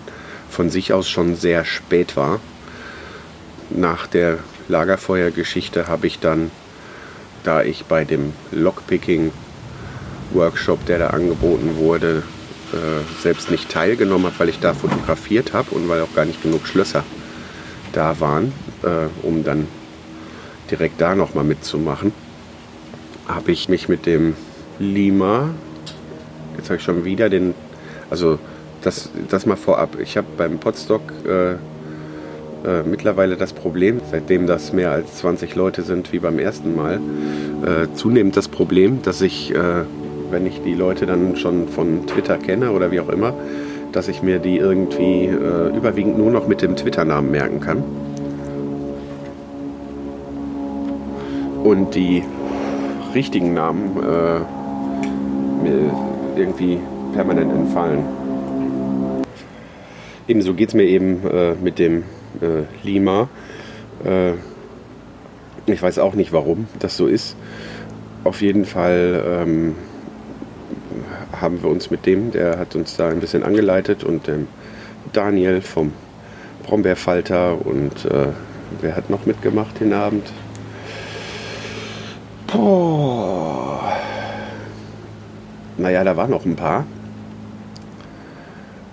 [0.50, 2.40] von sich aus schon sehr spät war.
[3.70, 6.52] Nach der Lagerfeuergeschichte habe ich dann
[7.46, 12.24] da ich bei dem Lockpicking-Workshop, der da angeboten wurde,
[12.74, 16.44] äh, selbst nicht teilgenommen habe, weil ich da fotografiert habe und weil auch gar nicht
[16.44, 17.06] genug Schlösser
[17.92, 18.52] da waren,
[18.84, 19.68] äh, um dann
[20.72, 22.12] direkt da nochmal mitzumachen,
[23.28, 24.36] habe ich mich mit dem
[24.80, 25.52] Lima,
[26.58, 27.54] jetzt habe ich schon wieder den,
[28.10, 28.40] also
[28.82, 34.74] das, das mal vorab, ich habe beim Podstock äh, äh, mittlerweile das Problem, seitdem das
[34.74, 37.00] mehr als 20 Leute sind wie beim ersten Mal,
[37.64, 39.84] äh, zunehmend das Problem, dass ich, äh,
[40.32, 43.34] wenn ich die Leute dann schon von Twitter kenne oder wie auch immer,
[43.92, 47.84] dass ich mir die irgendwie äh, überwiegend nur noch mit dem Twitter-Namen merken kann.
[51.64, 52.24] Und die
[53.14, 54.40] richtigen Namen äh,
[55.64, 56.80] mir irgendwie
[57.14, 58.04] permanent entfallen.
[60.28, 62.04] Ebenso geht es mir eben äh, mit dem
[62.42, 63.30] äh, Lima.
[64.04, 64.32] Äh,
[65.68, 67.36] ich weiß auch nicht, warum das so ist.
[68.24, 69.76] Auf jeden Fall ähm,
[71.40, 74.48] haben wir uns mit dem, der hat uns da ein bisschen angeleitet und dem
[75.14, 75.94] Daniel vom
[76.64, 78.28] Brombeerfalter und äh,
[78.82, 80.32] wer hat noch mitgemacht den Abend?
[82.48, 83.35] Boah.
[85.78, 86.86] Naja, da waren noch ein paar.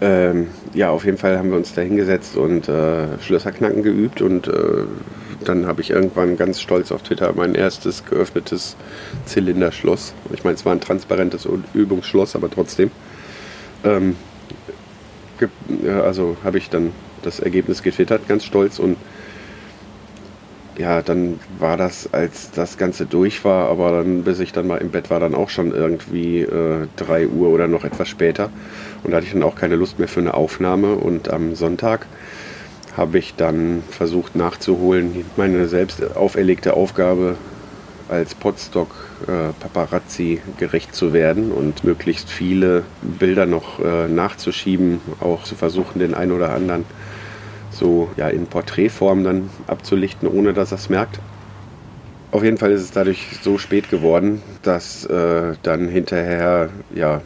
[0.01, 4.49] Ähm, ja, auf jeden Fall haben wir uns da hingesetzt und äh, Schlösserknacken geübt und
[4.49, 4.85] äh,
[5.45, 8.77] dann habe ich irgendwann ganz stolz auf Twitter mein erstes geöffnetes
[9.27, 10.15] Zylinderschloss.
[10.33, 12.91] Ich meine, es war ein transparentes Übungsschloss, aber trotzdem.
[13.85, 14.17] Ähm,
[15.87, 16.93] also habe ich dann
[17.23, 18.97] das Ergebnis getwittert, ganz stolz und
[20.79, 24.79] ja, dann war das, als das Ganze durch war, aber dann, bis ich dann mal
[24.79, 28.51] im Bett war, dann auch schon irgendwie äh, 3 Uhr oder noch etwas später.
[29.03, 30.95] Und da hatte ich dann auch keine Lust mehr für eine Aufnahme.
[30.95, 32.07] Und am Sonntag
[32.97, 37.37] habe ich dann versucht nachzuholen, meine selbst auferlegte Aufgabe
[38.09, 38.89] als Podstock
[39.23, 45.99] äh, Paparazzi gerecht zu werden und möglichst viele Bilder noch äh, nachzuschieben, auch zu versuchen,
[45.99, 46.85] den einen oder anderen
[47.73, 51.19] so ja, in Porträtform dann abzulichten, ohne dass er es merkt.
[52.31, 57.21] Auf jeden Fall ist es dadurch so spät geworden, dass äh, dann hinterher ja,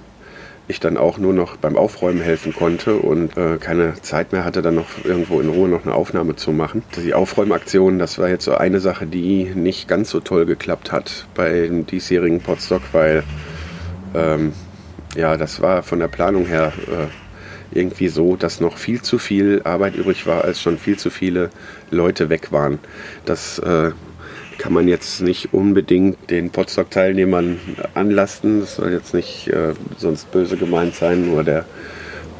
[0.68, 4.62] ich dann auch nur noch beim Aufräumen helfen konnte und äh, keine Zeit mehr hatte,
[4.62, 6.82] dann noch irgendwo in Ruhe noch eine Aufnahme zu machen.
[6.96, 11.26] Die Aufräumaktion, das war jetzt so eine Sache, die nicht ganz so toll geklappt hat
[11.35, 13.22] bei dem diesjährigen Podstock, weil
[14.14, 14.52] ähm,
[15.14, 17.25] ja, das war von der Planung her äh,
[17.72, 21.50] irgendwie so, dass noch viel zu viel Arbeit übrig war, als schon viel zu viele
[21.90, 22.79] Leute weg waren.
[23.24, 23.92] Das äh,
[24.59, 27.59] kann man jetzt nicht unbedingt den Potsdok-Teilnehmern
[27.94, 28.61] anlasten.
[28.61, 31.64] Das soll jetzt nicht äh, sonst böse gemeint sein, nur der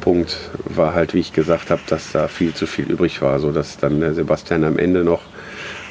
[0.01, 3.77] Punkt war halt, wie ich gesagt habe, dass da viel zu viel übrig war, sodass
[3.77, 5.21] dann der Sebastian am Ende noch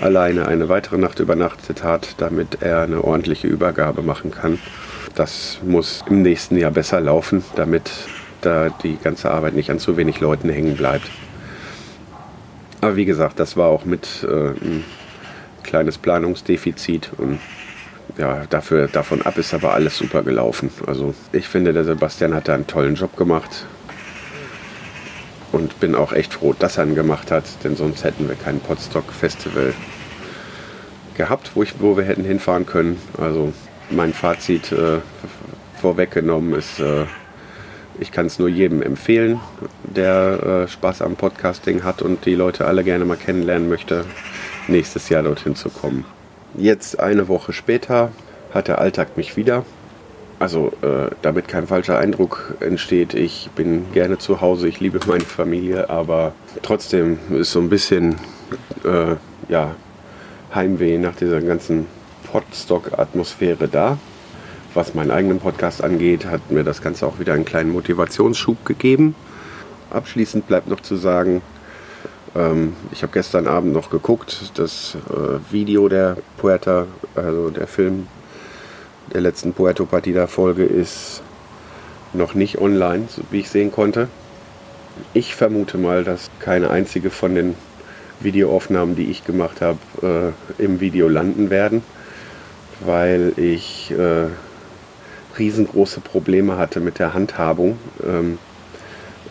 [0.00, 4.58] alleine eine weitere Nacht übernachtet hat, damit er eine ordentliche Übergabe machen kann.
[5.14, 7.90] Das muss im nächsten Jahr besser laufen, damit
[8.46, 11.10] da die ganze Arbeit nicht an zu wenig Leuten hängen bleibt.
[12.80, 14.84] Aber wie gesagt, das war auch mit äh, ein
[15.62, 17.40] kleines Planungsdefizit und
[18.16, 20.70] ja, dafür, davon ab ist aber alles super gelaufen.
[20.86, 23.66] Also ich finde, der Sebastian hat da einen tollen Job gemacht
[25.52, 28.60] und bin auch echt froh, dass er ihn gemacht hat, denn sonst hätten wir kein
[28.60, 29.74] Podstock Festival
[31.16, 33.00] gehabt, wo, ich, wo wir hätten hinfahren können.
[33.18, 33.52] Also
[33.90, 34.98] mein Fazit äh,
[35.80, 37.06] vorweggenommen ist, äh,
[38.00, 39.40] ich kann es nur jedem empfehlen,
[39.82, 44.04] der äh, Spaß am Podcasting hat und die Leute alle gerne mal kennenlernen möchte,
[44.68, 46.04] nächstes Jahr dorthin zu kommen.
[46.56, 48.10] Jetzt eine Woche später
[48.52, 49.64] hat der Alltag mich wieder.
[50.38, 55.24] Also äh, damit kein falscher Eindruck entsteht, ich bin gerne zu Hause, ich liebe meine
[55.24, 56.32] Familie, aber
[56.62, 58.16] trotzdem ist so ein bisschen
[58.84, 59.16] äh,
[59.48, 59.74] ja,
[60.54, 61.86] Heimweh nach dieser ganzen
[62.30, 63.96] Podstock-Atmosphäre da
[64.76, 69.14] was meinen eigenen Podcast angeht, hat mir das Ganze auch wieder einen kleinen Motivationsschub gegeben.
[69.90, 71.40] Abschließend bleibt noch zu sagen,
[72.36, 78.06] ähm, ich habe gestern Abend noch geguckt, das äh, Video der Puerta, also der Film
[79.12, 81.22] der letzten Puerto Partida Folge ist
[82.12, 84.08] noch nicht online, wie ich sehen konnte.
[85.14, 87.54] Ich vermute mal, dass keine einzige von den
[88.20, 91.82] Videoaufnahmen, die ich gemacht habe, äh, im Video landen werden,
[92.84, 94.26] weil ich äh,
[95.38, 97.78] riesengroße Probleme hatte mit der Handhabung.
[98.04, 98.38] Ähm,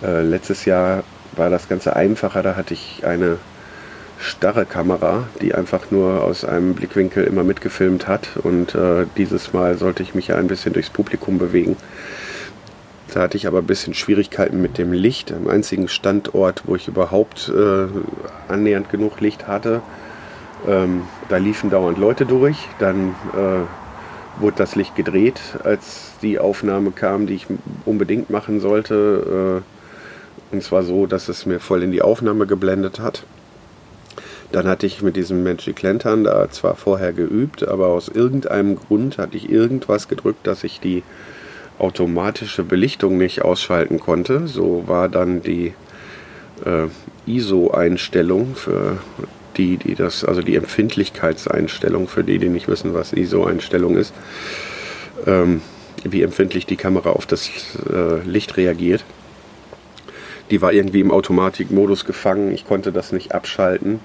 [0.04, 1.04] äh, letztes Jahr
[1.36, 3.38] war das Ganze einfacher, da hatte ich eine
[4.20, 8.30] starre Kamera, die einfach nur aus einem Blickwinkel immer mitgefilmt hat.
[8.42, 11.76] Und äh, dieses Mal sollte ich mich ja ein bisschen durchs Publikum bewegen.
[13.14, 15.32] Da hatte ich aber ein bisschen Schwierigkeiten mit dem Licht.
[15.32, 17.88] Am einzigen Standort, wo ich überhaupt äh,
[18.52, 19.82] annähernd genug Licht hatte,
[20.68, 22.58] ähm, da liefen dauernd Leute durch.
[22.80, 23.85] Dann äh,
[24.40, 27.48] wurde das Licht gedreht, als die Aufnahme kam, die ich
[27.86, 29.62] unbedingt machen sollte.
[30.52, 33.24] Äh, und zwar so, dass es mir voll in die Aufnahme geblendet hat.
[34.52, 39.18] Dann hatte ich mit diesem Magic Lantern da zwar vorher geübt, aber aus irgendeinem Grund
[39.18, 41.04] hatte ich irgendwas gedrückt, dass ich die
[41.80, 44.48] automatische Belichtung nicht ausschalten konnte.
[44.48, 45.74] So war dann die
[46.64, 46.88] äh,
[47.26, 48.98] ISO-Einstellung für
[49.58, 54.14] die, die das, also die Empfindlichkeitseinstellung für die, die nicht wissen, was ISO-Einstellung ist,
[55.26, 55.62] ähm,
[56.04, 57.50] wie empfindlich die Kamera auf das
[57.92, 59.04] äh, Licht reagiert.
[60.52, 64.00] Die war irgendwie im Automatikmodus gefangen, ich konnte das nicht abschalten.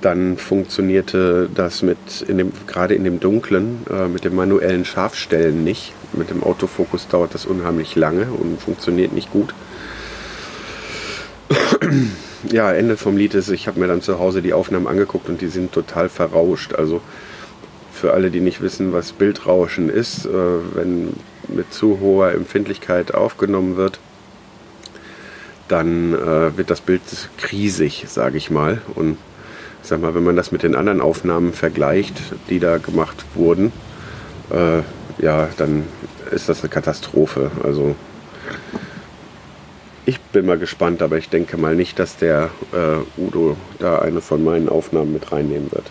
[0.00, 5.64] Dann funktionierte das mit in dem, gerade in dem Dunklen äh, mit dem manuellen Scharfstellen
[5.64, 5.92] nicht.
[6.12, 9.54] Mit dem Autofokus dauert das unheimlich lange und funktioniert nicht gut
[12.50, 15.40] ja, Ende vom Lied ist, ich habe mir dann zu Hause die Aufnahmen angeguckt und
[15.40, 16.74] die sind total verrauscht.
[16.74, 17.00] Also
[17.92, 20.30] für alle, die nicht wissen, was Bildrauschen ist, äh,
[20.74, 21.14] wenn
[21.48, 23.98] mit zu hoher Empfindlichkeit aufgenommen wird,
[25.68, 27.02] dann äh, wird das Bild
[27.38, 28.80] krisig, sage ich mal.
[28.94, 29.16] Und
[29.82, 32.14] sag mal, wenn man das mit den anderen Aufnahmen vergleicht,
[32.50, 33.72] die da gemacht wurden,
[34.50, 34.82] äh,
[35.22, 35.84] ja, dann
[36.30, 37.50] ist das eine Katastrophe.
[37.62, 37.96] Also
[40.06, 44.20] ich bin mal gespannt, aber ich denke mal nicht, dass der äh, Udo da eine
[44.20, 45.90] von meinen Aufnahmen mit reinnehmen wird.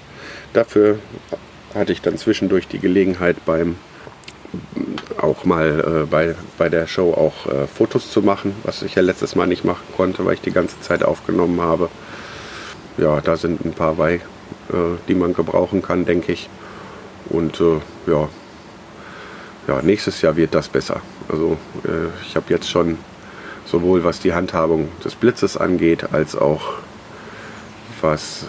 [0.54, 1.00] Dafür
[1.76, 3.76] hatte ich dann zwischendurch die Gelegenheit beim
[5.18, 9.02] auch mal äh, bei, bei der Show auch äh, Fotos zu machen, was ich ja
[9.02, 11.90] letztes Mal nicht machen konnte, weil ich die ganze Zeit aufgenommen habe.
[12.98, 14.22] Ja, da sind ein paar bei, äh,
[15.10, 16.50] die man gebrauchen kann, denke ich.
[17.30, 18.30] Und äh, ja,
[19.68, 21.02] ja, nächstes Jahr wird das besser.
[21.28, 22.98] Also äh, ich habe jetzt schon
[23.66, 26.74] sowohl was die Handhabung des Blitzes angeht, als auch
[28.02, 28.48] was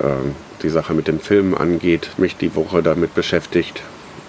[0.00, 3.82] ähm, die Sache mit dem Film angeht, mich die Woche damit beschäftigt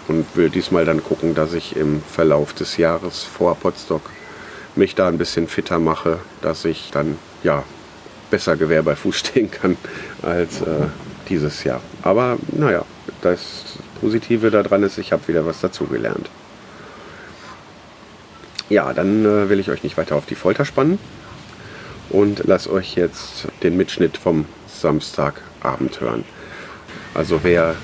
[0.07, 4.01] und will diesmal dann gucken, dass ich im Verlauf des Jahres vor Potsdok
[4.75, 7.63] mich da ein bisschen fitter mache, dass ich dann ja
[8.29, 9.77] besser Gewehr bei Fuß stehen kann
[10.21, 10.87] als äh,
[11.29, 11.81] dieses Jahr.
[12.01, 12.83] Aber naja,
[13.21, 16.29] das Positive daran ist, ich habe wieder was dazugelernt.
[18.69, 20.97] Ja, dann äh, will ich euch nicht weiter auf die Folter spannen
[22.09, 26.23] und lasse euch jetzt den Mitschnitt vom Samstagabend hören.
[27.13, 27.75] Also wer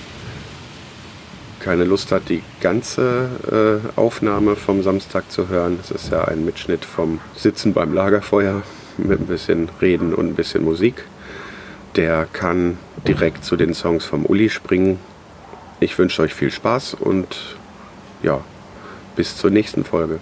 [1.60, 6.44] keine Lust hat, die ganze äh, Aufnahme vom Samstag zu hören, es ist ja ein
[6.44, 8.64] Mitschnitt vom Sitzen beim Lagerfeuer
[8.98, 11.06] mit ein bisschen Reden und ein bisschen Musik,
[11.96, 15.00] der kann direkt zu den Songs vom Uli springen.
[15.80, 17.58] Ich wünsche euch viel Spaß und
[18.24, 18.42] ja,
[19.16, 20.20] bis zur nächsten Folge.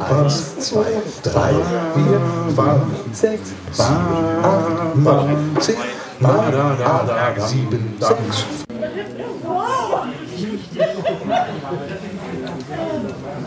[0.00, 0.84] Eins, zwei,
[1.22, 1.50] drei,
[1.94, 2.20] vier,
[2.54, 5.76] fünf, sechs, sieben, acht, neun, zehn,
[6.20, 6.32] neun,
[6.84, 8.44] acht, sieben, sechs.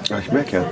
[0.09, 0.63] Ja, ich merke ja,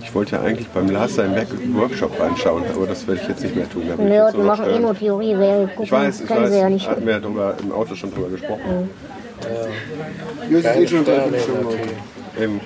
[0.00, 3.42] ich wollte ja eigentlich beim Lars seinen Werk Workshop reinschauen, aber das werde ich jetzt
[3.42, 3.82] nicht mehr tun.
[3.88, 4.82] Da bin ich Ja, jetzt die so machen eh steuern.
[4.82, 6.88] nur Theorie, wer gucken, Ich weiß, ich können sie ja weiß, nicht.
[6.88, 8.90] hatten wir ja drüber, im Auto schon drüber gesprochen.
[10.50, 11.04] Ja, das ist eh schon
[12.40, 12.60] Eben.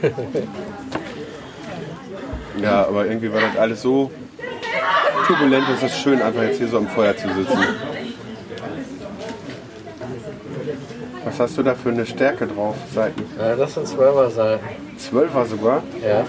[2.63, 4.11] Ja, aber irgendwie war das alles so
[5.27, 7.59] turbulent, es ist schön, einfach jetzt hier so am Feuer zu sitzen.
[11.25, 12.77] Was hast du da für eine Stärke drauf?
[12.95, 13.25] Seiten?
[13.39, 14.65] Ja, das sind Zwölfer Seiten.
[14.97, 15.83] Zwölfer sogar?
[16.03, 16.25] Ja.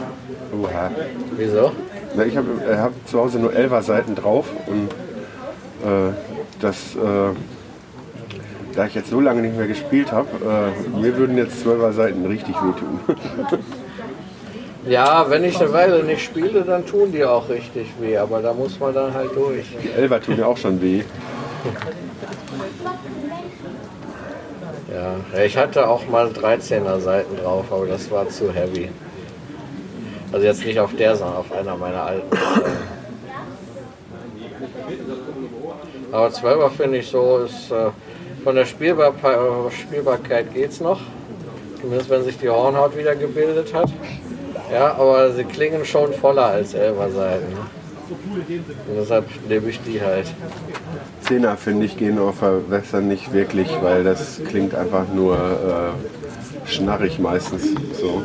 [0.60, 0.92] Oha.
[1.38, 1.72] Wieso?
[2.16, 4.90] Na, ich habe äh, hab zu Hause nur Elfer Seiten drauf und
[5.88, 6.14] äh,
[6.60, 7.36] das, äh,
[8.76, 12.26] da ich jetzt so lange nicht mehr gespielt habe, äh, mir würden jetzt Zwölfer Seiten
[12.26, 13.00] richtig wehtun.
[14.88, 18.54] Ja, wenn ich eine Weile nicht spiele, dann tun die auch richtig weh, aber da
[18.54, 19.66] muss man dann halt durch.
[19.84, 21.04] Die Elfer tun mir auch schon weh.
[24.94, 28.90] Ja, ich hatte auch mal 13er Seiten drauf, aber das war zu heavy.
[30.32, 32.38] Also jetzt nicht auf der, sondern auf einer meiner alten.
[36.12, 37.90] Aber 12er finde ich so, ist äh,
[38.44, 41.02] von der Spielbar äh, Spielbarkeit geht's noch.
[41.82, 43.90] Zumindest wenn sich die Hornhaut wieder gebildet hat.
[44.72, 47.58] Ja, aber sie klingen schon voller als 11er Seiten.
[48.10, 50.28] Und deshalb nehme ich die halt.
[51.22, 57.20] Zehner finde ich gehen auf Verwässern nicht wirklich, weil das klingt einfach nur äh, schnarrig
[57.20, 57.64] meistens.
[58.00, 58.24] So.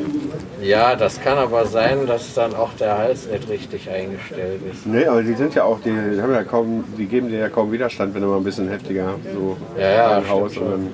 [0.61, 4.87] Ja, das kann aber sein, dass dann auch der Hals nicht richtig eingestellt ist.
[4.87, 7.73] Nee, aber die sind ja auch, die haben ja kaum, die geben dir ja kaum
[7.73, 10.89] Widerstand, wenn du mal ein bisschen heftiger so Ja, ja, stimmt und dann,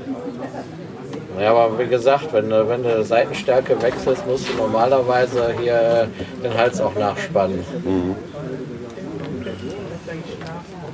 [1.41, 6.09] Ja, aber wie gesagt, wenn du, wenn du Seitenstärke wechselst, musst du normalerweise hier
[6.43, 7.61] den Hals auch nachspannen.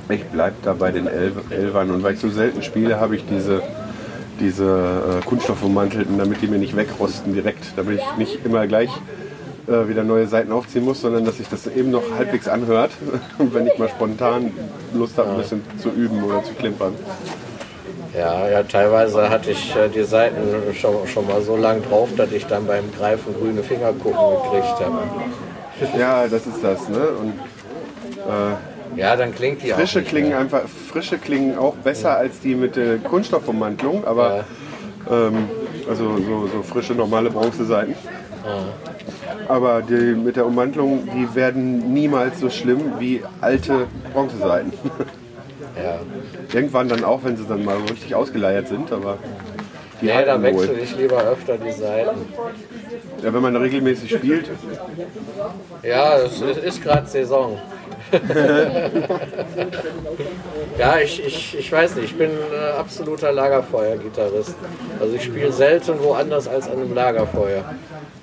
[0.09, 3.25] ich bleib da bei den Elf Elfern und weil ich so selten spiele, habe ich
[3.25, 3.63] diese,
[4.39, 8.91] diese äh, Kunststoffummantelten, damit die mir nicht wegrosten direkt, damit ich nicht immer gleich
[9.67, 12.91] äh, wieder neue Seiten aufziehen muss, sondern dass sich das eben noch halbwegs anhört,
[13.39, 14.51] wenn ich mal spontan
[14.93, 16.93] Lust habe, ein bisschen zu üben oder zu klimpern.
[18.17, 22.31] Ja, ja, teilweise hatte ich äh, die Seiten schon, schon mal so lang drauf, dass
[22.31, 24.11] ich dann beim Greifen grüne Fingerkuppen
[24.43, 25.99] gekriegt habe.
[25.99, 27.07] Ja, das ist das, ne?
[27.19, 27.33] Und
[28.27, 32.39] äh, Ja, dann klingt die auch frische nicht klingen einfach, frische klingen auch besser als
[32.39, 34.45] die mit der Kunststoffummantelung, aber
[35.11, 35.49] ähm,
[35.89, 37.95] also so, so frische normale Bronzeseiten.
[39.47, 44.71] Aber die mit der Ummantelung, die werden niemals so schlimm wie alte Bronzeseiten.
[45.81, 45.99] Ja.
[46.53, 49.17] Irgendwann dann auch, wenn sie dann mal richtig ausgeleiert sind, aber
[50.01, 52.27] die Nee, da wechsle ich lieber öfter die Seiten.
[53.23, 54.49] Ja, wenn man regelmäßig spielt,
[55.83, 57.57] Ja, es ist, ist gerade Saison.
[60.77, 64.55] ja, ich, ich, ich weiß nicht, ich bin äh, absoluter Lagerfeuer-Gitarrist.
[64.99, 67.63] Also ich spiele selten woanders als an einem Lagerfeuer.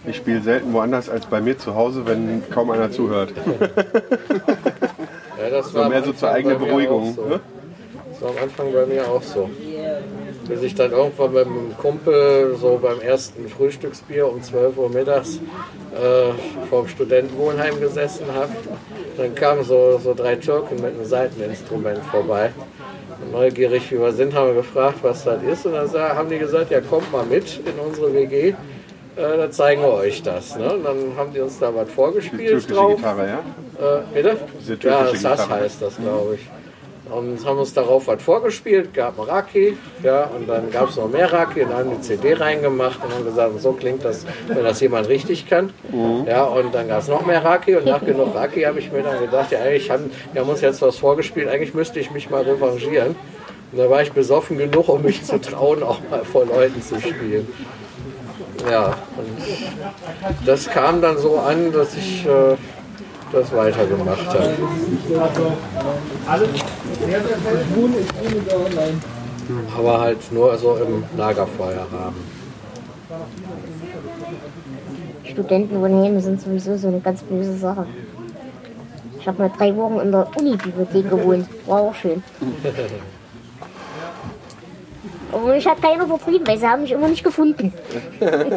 [0.06, 3.32] ich spiele selten woanders als bei mir zu Hause, wenn kaum einer zuhört.
[5.52, 7.14] Das So am mehr so zur eigenen Beruhigung.
[7.14, 7.26] So.
[7.26, 7.40] Ne?
[8.10, 9.50] Das war am Anfang bei mir auch so.
[10.48, 15.40] bis ich dann irgendwann mit einem Kumpel so beim ersten Frühstücksbier um 12 Uhr mittags
[15.94, 16.32] äh,
[16.70, 18.52] vorm Studentenwohnheim gesessen habe.
[19.18, 22.52] Dann kamen so, so drei Türken mit einem Seiteninstrument vorbei.
[23.22, 25.66] Und neugierig wie wir sind, haben wir gefragt, was das ist.
[25.66, 28.54] Und dann haben die gesagt, ja kommt mal mit in unsere WG,
[29.16, 30.56] äh, dann zeigen wir euch das.
[30.56, 30.72] Ne?
[30.72, 32.96] Und dann haben die uns da was Die vorgespielt türkische drauf.
[32.96, 33.98] Gitarre, ja?
[33.98, 34.36] Äh, bitte?
[34.60, 36.40] Diese Ja, Sass heißt das, glaube ich.
[37.10, 41.10] Und haben uns darauf was vorgespielt, gab ein Raki, ja, und dann gab es noch
[41.10, 44.64] mehr Raki und dann haben die CD reingemacht und haben gesagt, so klingt das, wenn
[44.64, 45.74] das jemand richtig kann.
[46.26, 49.02] Ja, und dann gab es noch mehr Raki und nach genug Raki habe ich mir
[49.02, 52.30] dann gedacht, ja, eigentlich haben, wir haben uns jetzt was vorgespielt, eigentlich müsste ich mich
[52.30, 53.14] mal revanchieren.
[53.72, 56.98] Und da war ich besoffen genug, um mich zu trauen, auch mal vor Leuten zu
[56.98, 57.46] spielen.
[58.70, 58.86] Ja,
[59.16, 62.56] und das kam dann so an, dass ich äh,
[63.32, 64.50] das weitergemacht habe.
[69.76, 72.42] Aber halt nur so im Lagerfeuerrahmen.
[75.24, 77.86] Studentenwohnheime sind sowieso so eine ganz böse Sache.
[79.18, 81.48] Ich habe mal drei Wochen in der Unibibliothek gewohnt.
[81.66, 82.22] War auch schön.
[85.32, 87.72] Aber mich hat keiner vertrieben, weil sie haben mich immer nicht gefunden.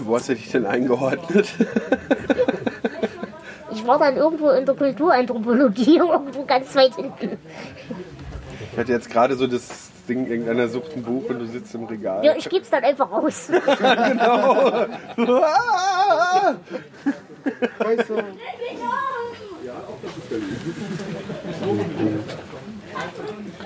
[0.00, 1.48] Wo hast du dich denn eingeordnet?
[3.72, 7.38] Ich war dann irgendwo in der Kulturanthropologie, irgendwo ganz weit hinten.
[8.72, 11.84] Ich hatte jetzt gerade so das Ding, irgendeiner sucht ein Buch und du sitzt im
[11.84, 12.24] Regal.
[12.24, 13.48] Ja, ich geb's dann einfach raus.
[15.16, 16.54] Ah!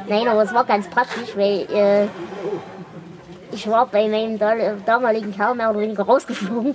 [0.08, 2.06] Nein, aber es war ganz praktisch, weil äh,
[3.52, 6.74] ich war bei meinem da- damaligen Kerl mehr oder weniger rausgeflogen.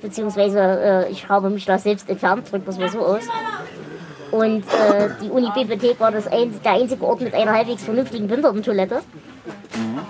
[0.00, 3.24] Beziehungsweise äh, ich habe mich da selbst entfernt, drückt das mal so aus.
[4.30, 9.00] Und äh, die Unibibliothek war das ein, der einzige Ort mit einer halbwegs vernünftigen Behindertentoilette.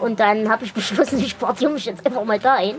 [0.00, 2.74] Und dann habe ich beschlossen, ich quartiere mich jetzt einfach mal da ein.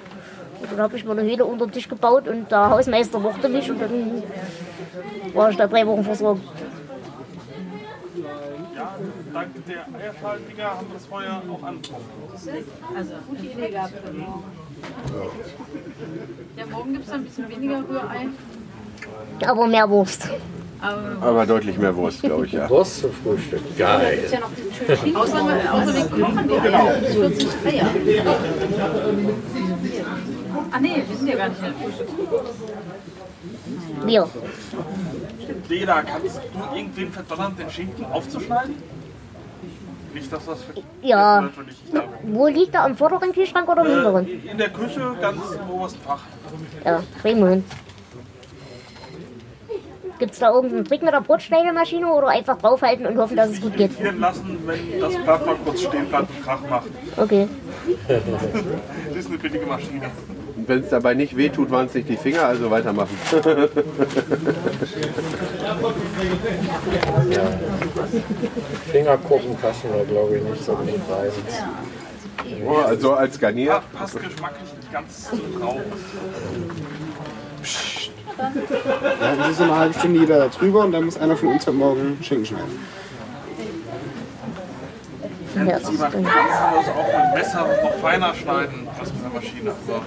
[0.62, 3.50] Und dann habe ich mir eine Höhle unter den Tisch gebaut und der Hausmeister mochte
[3.50, 4.24] mich und dann
[5.34, 6.42] war ich da drei Wochen versorgt.
[8.76, 8.96] Ja,
[9.34, 12.06] dank der Eierschalen-Dinger haben wir das Feuer auch angekommen.
[12.96, 13.94] Also gute Idee gehabt.
[16.58, 18.28] Ja, morgen gibt es ein bisschen weniger Rührei.
[19.46, 20.30] Aber mehr Wurst.
[20.82, 22.70] Aber Aber deutlich mehr Wurst, glaube ich, ja.
[22.70, 23.62] Wurst zum Frühstück.
[23.78, 24.20] Geil.
[24.26, 24.40] ist ja.
[25.20, 25.42] Außer,
[25.74, 27.02] außer wir kochen die Eier.
[27.02, 27.86] 40 Eier.
[30.72, 32.08] Ah nee, wir sind ja gar nicht in der Frühstück.
[34.06, 34.30] Wir.
[35.68, 38.76] Leda, kannst du irgendwen verdonnern, den Schinken aufzuschneiden?
[40.14, 41.42] Nicht, dass das für Ja.
[41.42, 42.08] natürlich ich glaube.
[42.24, 42.84] Wo liegt er?
[42.84, 44.28] Am vorderen Kühlschrank oder im hinteren?
[44.28, 46.24] Äh, in der Küche, ganz im obersten Fach.
[46.84, 47.64] Ja, kriegen wir hin.
[50.18, 53.62] Gibt es da irgendeinen Trick mit der Brotschneidemaschine oder einfach draufhalten und hoffen, dass es
[53.62, 53.92] gut geht?
[53.98, 56.88] Hier lassen, wenn das Blatt mal kurz stehen bleibt und Krach macht.
[57.16, 57.48] Okay.
[58.08, 60.12] Das ist eine billige Maschine.
[60.70, 63.18] Wenn es dabei nicht wehtut, waren es nicht die Finger, also weitermachen.
[68.92, 71.32] Fingerkuppen passen da glaube ich nicht so gut rein.
[72.68, 73.82] Oh, also als Garnier.
[73.94, 75.78] Passt geschmacklich nicht ganz so drauf.
[78.38, 81.50] Ja, das ist so eine halbe Stunde jeder da drüber und dann muss einer von
[81.50, 82.80] uns heute Morgen Schinken schneiden.
[85.54, 89.32] Wenn Ja, das jemand kann, es auch mit Messer noch feiner schneiden als mit der
[89.32, 89.72] Maschine.
[89.88, 90.02] Aber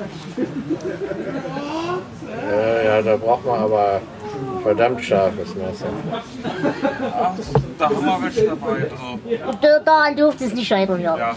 [2.51, 4.01] Ja, ja, da braucht man aber
[4.63, 5.87] verdammt scharfes Messer.
[7.79, 8.91] da haben wir welche dabei.
[8.91, 9.19] Also,
[9.61, 11.17] Da- Daran dürfte es nicht scheitern, ja.
[11.17, 11.35] ja.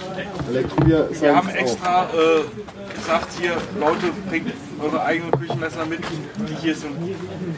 [1.19, 4.51] Wir haben extra äh, gesagt, hier, Leute, bringt
[4.81, 5.99] eure eigenen Küchenmesser mit,
[6.47, 6.93] die hier sind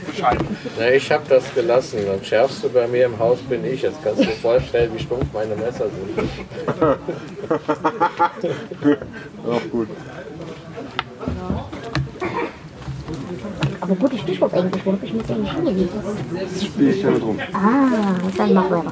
[0.06, 0.48] bescheiden.
[0.78, 2.00] Na, ich habe das gelassen.
[2.06, 3.82] Das schärfste bei mir im Haus bin ich.
[3.82, 6.30] Jetzt kannst du dir vorstellen, wie stumpf meine Messer sind.
[9.50, 9.88] Auch gut.
[13.88, 14.86] Aber gutes Stichwort eigentlich.
[14.86, 15.94] Wo hab ich mich eigentlich hingelegt?
[16.62, 17.40] Spiel ich damit rum.
[17.54, 18.92] Ah, dann mach weiter.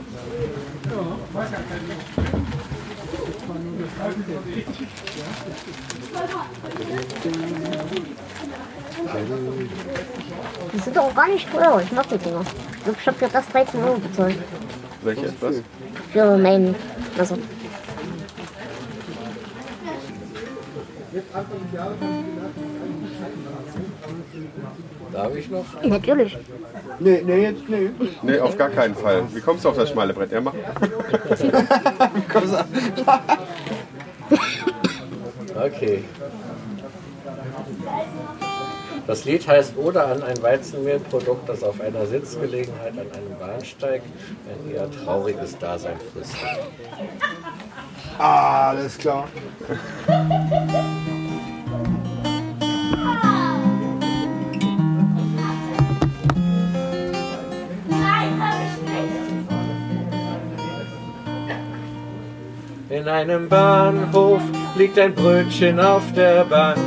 [10.74, 11.82] Die sind doch auch gar nicht teuer.
[11.84, 12.42] Ich mag die Dinger.
[12.78, 14.38] Ich glaube, ich habe für das 13 Euro bezahlt.
[15.04, 15.34] Welches?
[15.42, 15.56] Was?
[16.14, 16.74] Für mein
[17.18, 17.38] Messer.
[25.16, 25.66] Darf ich noch?
[25.82, 26.38] Natürlich.
[27.00, 27.90] Nee, nee, jetzt, nee.
[28.22, 29.24] Nee, auf gar keinen Fall.
[29.34, 30.32] Wie kommst du auf das schmale Brett?
[30.32, 30.54] Ja, mach.
[35.58, 36.04] Okay.
[39.08, 44.02] Das Lied heißt Oder an ein Weizenmehlprodukt, das auf einer Sitzgelegenheit an einem Bahnsteig
[44.50, 46.40] ein eher trauriges Dasein fristet.
[48.18, 49.30] Ah, alles klar.
[62.96, 64.42] In einem Bahnhof
[64.78, 66.78] liegt ein Brötchen auf der Bank.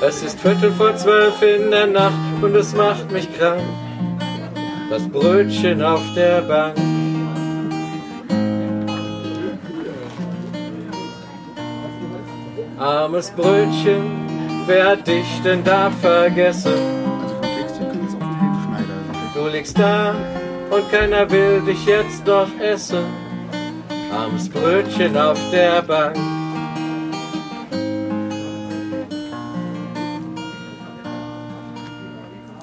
[0.00, 3.64] Es ist Viertel vor zwölf in der Nacht und es macht mich krank.
[4.88, 6.76] Das Brötchen auf der Bank.
[12.78, 14.04] Armes Brötchen,
[14.68, 16.74] wer hat dich denn da vergessen?
[19.34, 20.14] Du liegst da
[20.70, 23.27] und keiner will dich jetzt doch essen.
[24.12, 26.16] Armes Brötchen auf der Bank.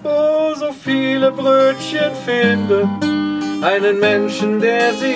[0.03, 3.15] Oh, so viele Brötchen finden
[3.65, 5.13] einen Menschen, der sie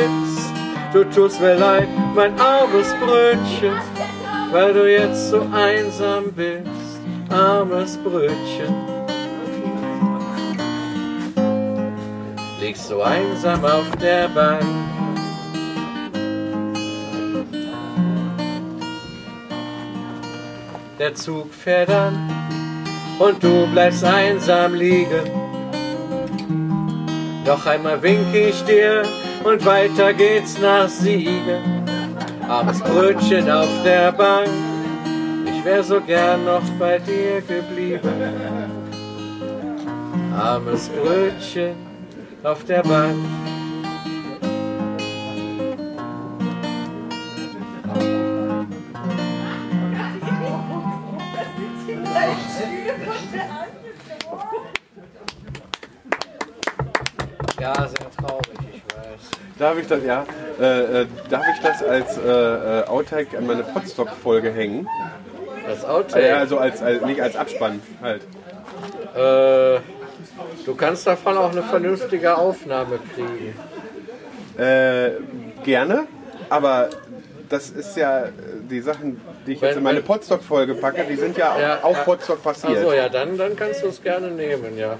[0.00, 0.52] isst.
[0.92, 3.74] Du tust mir leid, mein armes Brötchen,
[4.50, 7.00] weil du jetzt so einsam bist.
[7.30, 8.74] Armes Brötchen.
[12.60, 14.81] Liegst so einsam auf der Bank.
[21.02, 22.30] Der Zug fährt an
[23.18, 25.32] und du bleibst einsam liegen.
[27.44, 29.02] Noch einmal winke ich dir
[29.42, 31.82] und weiter geht's nach Siegen.
[32.48, 34.48] Armes Brötchen auf der Bank,
[35.44, 38.70] ich wär so gern noch bei dir geblieben.
[40.38, 41.74] Armes Brötchen
[42.44, 43.41] auf der Bank.
[57.62, 59.30] Ja, sehr traurig, ich weiß.
[59.56, 60.26] Darf ich das, ja,
[60.60, 64.88] äh, äh, darf ich das als äh, äh, Outtake an meine Podstock-Folge hängen?
[65.64, 66.26] Das Outtake?
[66.26, 68.22] Ja, also als, als, nicht als Abspann halt.
[69.14, 69.80] Äh,
[70.66, 73.54] du kannst davon auch eine vernünftige Aufnahme kriegen.
[74.58, 75.12] Äh,
[75.62, 76.08] gerne,
[76.50, 76.88] aber
[77.48, 78.24] das ist ja
[78.68, 81.96] die Sachen, die ich jetzt Wenn- in meine Podstock-Folge packe, die sind ja, Ja, auf
[81.96, 82.02] ja.
[82.02, 82.78] Podstock passiert.
[82.78, 84.96] Achso, ja, dann, dann kannst du es gerne nehmen, ja.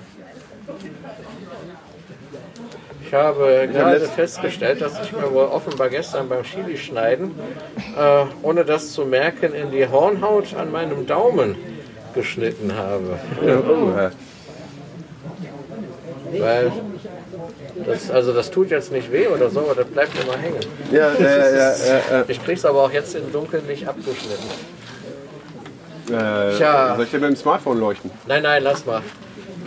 [3.04, 7.32] Ich habe gerade festgestellt, dass ich mir wohl offenbar gestern beim Chili-Schneiden,
[7.98, 11.56] äh, ohne das zu merken, in die Hornhaut an meinem Daumen
[12.14, 13.18] geschnitten habe.
[13.42, 13.92] Oh.
[16.40, 16.72] Weil
[17.86, 20.60] das, also das tut jetzt nicht weh oder so, aber das bleibt immer hängen.
[20.90, 21.72] Ja, ja, ja, ja,
[22.10, 22.24] ja.
[22.28, 24.48] Ich krieg's aber auch jetzt im Dunkeln nicht abgeschnitten.
[26.08, 26.94] Äh, Tja.
[26.96, 28.10] Soll ich dir mit dem Smartphone leuchten?
[28.26, 29.02] Nein, nein, lass mal.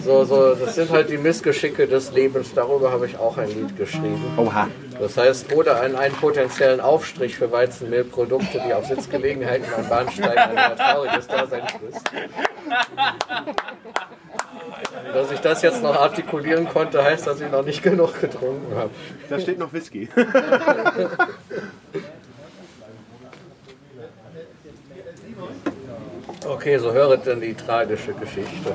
[0.06, 2.54] So, so, das sind halt die Missgeschicke des Lebens.
[2.54, 4.38] Darüber habe ich auch ein Lied geschrieben.
[4.38, 4.68] Oha.
[5.00, 10.78] Das heißt, oder an einen potenziellen Aufstrich für Weizenmehlprodukte, die auf Sitzgelegenheiten an Bahnsteigen ein
[10.78, 12.12] trauriges Dasein frisst.
[15.12, 18.92] Dass ich das jetzt noch artikulieren konnte, heißt, dass ich noch nicht genug getrunken habe.
[19.28, 20.08] Da steht noch Whisky.
[26.48, 28.72] Okay, so höret denn die tragische Geschichte.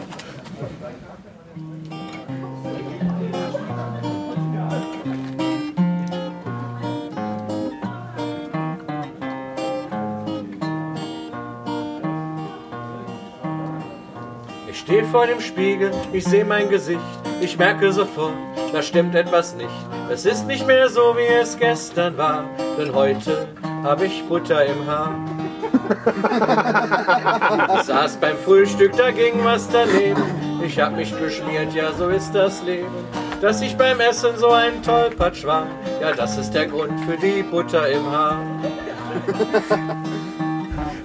[14.90, 16.98] Stehe vor dem Spiegel, ich sehe mein Gesicht,
[17.40, 18.34] ich merke sofort,
[18.72, 19.70] da stimmt etwas nicht.
[20.10, 22.42] Es ist nicht mehr so, wie es gestern war,
[22.76, 23.46] denn heute
[23.84, 25.14] habe ich Butter im Haar.
[27.78, 30.24] Ich saß beim Frühstück, da ging was daneben.
[30.60, 32.90] Ich hab mich beschmiert, ja, so ist das Leben.
[33.40, 35.68] Dass ich beim Essen so ein Tollpatsch war,
[36.00, 38.40] ja, das ist der Grund für die Butter im Haar.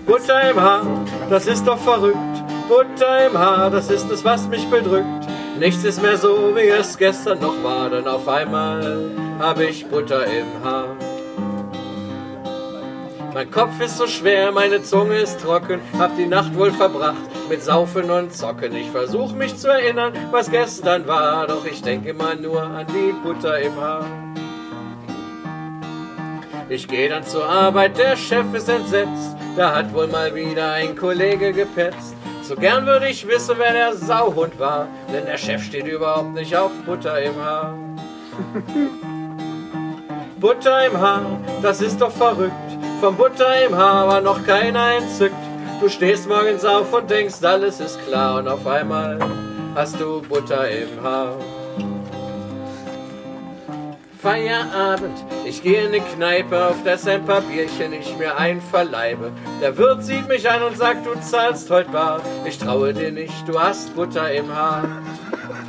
[0.07, 0.87] Butter im Haar,
[1.29, 2.34] das ist doch verrückt.
[2.67, 5.27] Butter im Haar, das ist es, was mich bedrückt.
[5.59, 10.25] Nichts ist mehr so, wie es gestern noch war, denn auf einmal hab ich Butter
[10.25, 10.95] im Haar.
[13.33, 17.17] Mein Kopf ist so schwer, meine Zunge ist trocken, hab die Nacht wohl verbracht
[17.49, 18.75] mit Saufen und Zocken.
[18.75, 23.13] Ich versuch mich zu erinnern, was gestern war, doch ich denk immer nur an die
[23.23, 24.05] Butter im Haar.
[26.67, 30.95] Ich geh dann zur Arbeit, der Chef ist entsetzt, da hat wohl mal wieder ein
[30.95, 32.14] Kollege gepetzt.
[32.47, 36.55] So gern würde ich wissen, wer der Sauhund war, denn der Chef steht überhaupt nicht
[36.55, 37.73] auf Butter im Haar.
[40.39, 42.53] Butter im Haar, das ist doch verrückt.
[43.01, 45.33] Vom Butter im Haar war noch keiner entzückt.
[45.81, 49.17] Du stehst morgens auf und denkst, alles ist klar und auf einmal
[49.73, 51.33] hast du Butter im Haar.
[54.25, 59.31] Feierabend, ich gehe in eine Kneipe, auf das ein paar Bierchen ich mir einverleibe.
[59.61, 62.21] Der Wirt sieht mich an und sagt, du zahlst heute bar.
[62.43, 64.83] Ich traue dir nicht, du hast Butter im Haar.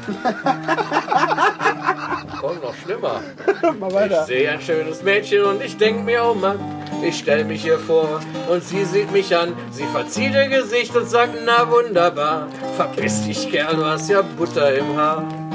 [2.40, 3.20] Komm, noch schlimmer.
[4.10, 6.58] Ich sehe ein schönes Mädchen und ich denk mir, oh Mann,
[7.02, 9.52] ich stell mich ihr vor und sie sieht mich an.
[9.70, 14.74] Sie verzieht ihr Gesicht und sagt, na wunderbar, verpiss dich, Kerl, du hast ja Butter
[14.74, 15.45] im Haar.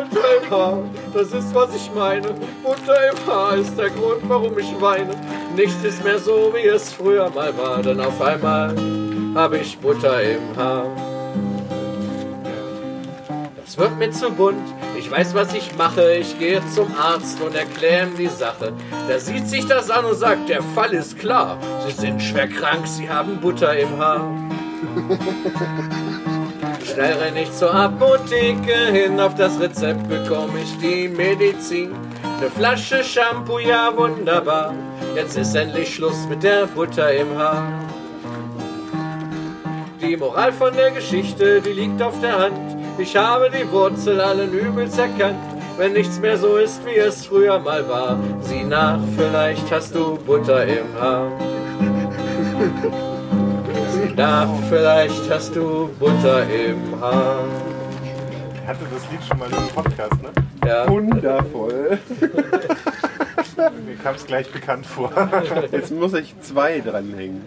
[0.00, 0.78] Butter im Haar,
[1.12, 2.28] das ist, was ich meine.
[2.62, 5.14] Butter im Haar ist der Grund, warum ich weine.
[5.54, 8.74] Nichts ist mehr so, wie es früher mal war, denn auf einmal
[9.34, 10.86] habe ich Butter im Haar.
[13.66, 14.66] Es wird mir zu bunt.
[14.98, 16.14] Ich weiß, was ich mache.
[16.14, 18.72] Ich gehe zum Arzt und erkläre ihm die Sache.
[19.06, 21.58] Der sieht sich das an und sagt, der Fall ist klar.
[21.86, 24.24] Sie sind schwer krank, sie haben Butter im Haar.
[26.92, 31.94] Schnell renn ich zur Apotheke hin, auf das Rezept bekomme ich die Medizin.
[32.38, 34.74] Eine Flasche Shampoo, ja wunderbar.
[35.14, 37.62] Jetzt ist endlich Schluss mit der Butter im Haar.
[40.00, 42.58] Die Moral von der Geschichte, die liegt auf der Hand.
[42.98, 45.38] Ich habe die Wurzel allen Übels erkannt.
[45.76, 50.16] Wenn nichts mehr so ist, wie es früher mal war, sieh nach, vielleicht hast du
[50.16, 51.30] Butter im Haar.
[54.16, 57.44] Nach, vielleicht hast du Butter im Haar.
[58.54, 60.30] Ich hatte das Lied schon mal im Podcast, ne?
[60.66, 60.88] Ja.
[60.88, 61.98] Wundervoll.
[63.86, 65.10] Mir kam es gleich bekannt vor.
[65.72, 67.42] Jetzt muss ich zwei dranhängen.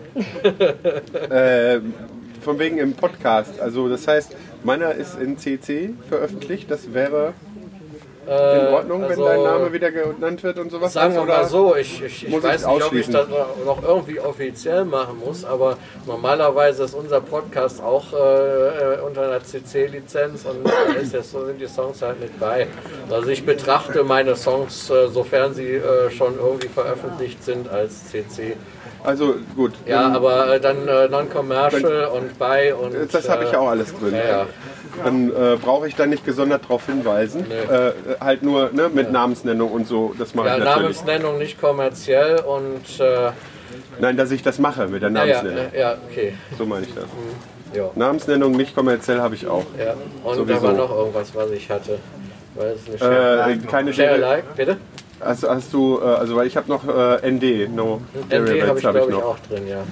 [1.32, 1.94] ähm,
[2.42, 3.60] von wegen im Podcast.
[3.60, 6.70] Also das heißt, meiner ist in CC veröffentlicht.
[6.70, 7.53] Das wäre Äh,
[8.26, 10.94] in Ordnung, also, wenn dein Name wieder genannt wird und sowas.
[10.94, 13.28] Sagen wir Oder mal so, ich, ich, ich weiß nicht, ob ich das
[13.66, 20.46] noch irgendwie offiziell machen muss, aber normalerweise ist unser Podcast auch äh, unter einer CC-Lizenz
[20.46, 22.68] und da ist jetzt, so sind die Songs halt mit bei.
[23.10, 28.56] Also ich betrachte meine Songs, äh, sofern sie äh, schon irgendwie veröffentlicht sind, als CC.
[29.04, 29.74] Also gut.
[29.86, 32.96] Ja, dann- aber äh, dann äh, Non-Commercial und bei und.
[33.14, 34.14] Das habe ich äh, auch alles drin.
[34.14, 34.46] Ja, ja.
[35.04, 37.46] Dann äh, brauche ich da nicht gesondert darauf hinweisen.
[37.52, 37.92] Äh,
[38.22, 40.14] halt nur ne, mit Namensnennung und so.
[40.20, 40.82] Das mache Ja, ich natürlich.
[41.04, 43.00] Namensnennung nicht kommerziell und.
[43.00, 43.32] Äh,
[44.00, 45.72] Nein, dass ich das mache mit der ja, ja, Namensnennung.
[45.76, 46.34] ja, okay.
[46.58, 47.06] So meine ich das.
[47.76, 47.90] Ja.
[47.96, 49.66] Namensnennung nicht kommerziell habe ich auch.
[49.80, 50.60] Ja, und Sowieso.
[50.60, 51.98] da war noch irgendwas, was ich hatte.
[52.56, 53.02] Weiß nicht.
[53.02, 54.78] Äh, keine Share Share- bitte?
[55.26, 58.80] Hast, hast du, äh, also weil ich habe noch äh, ND, No ND Derivatives habe
[58.80, 59.84] ich, hab glaube ich, auch drin, ja.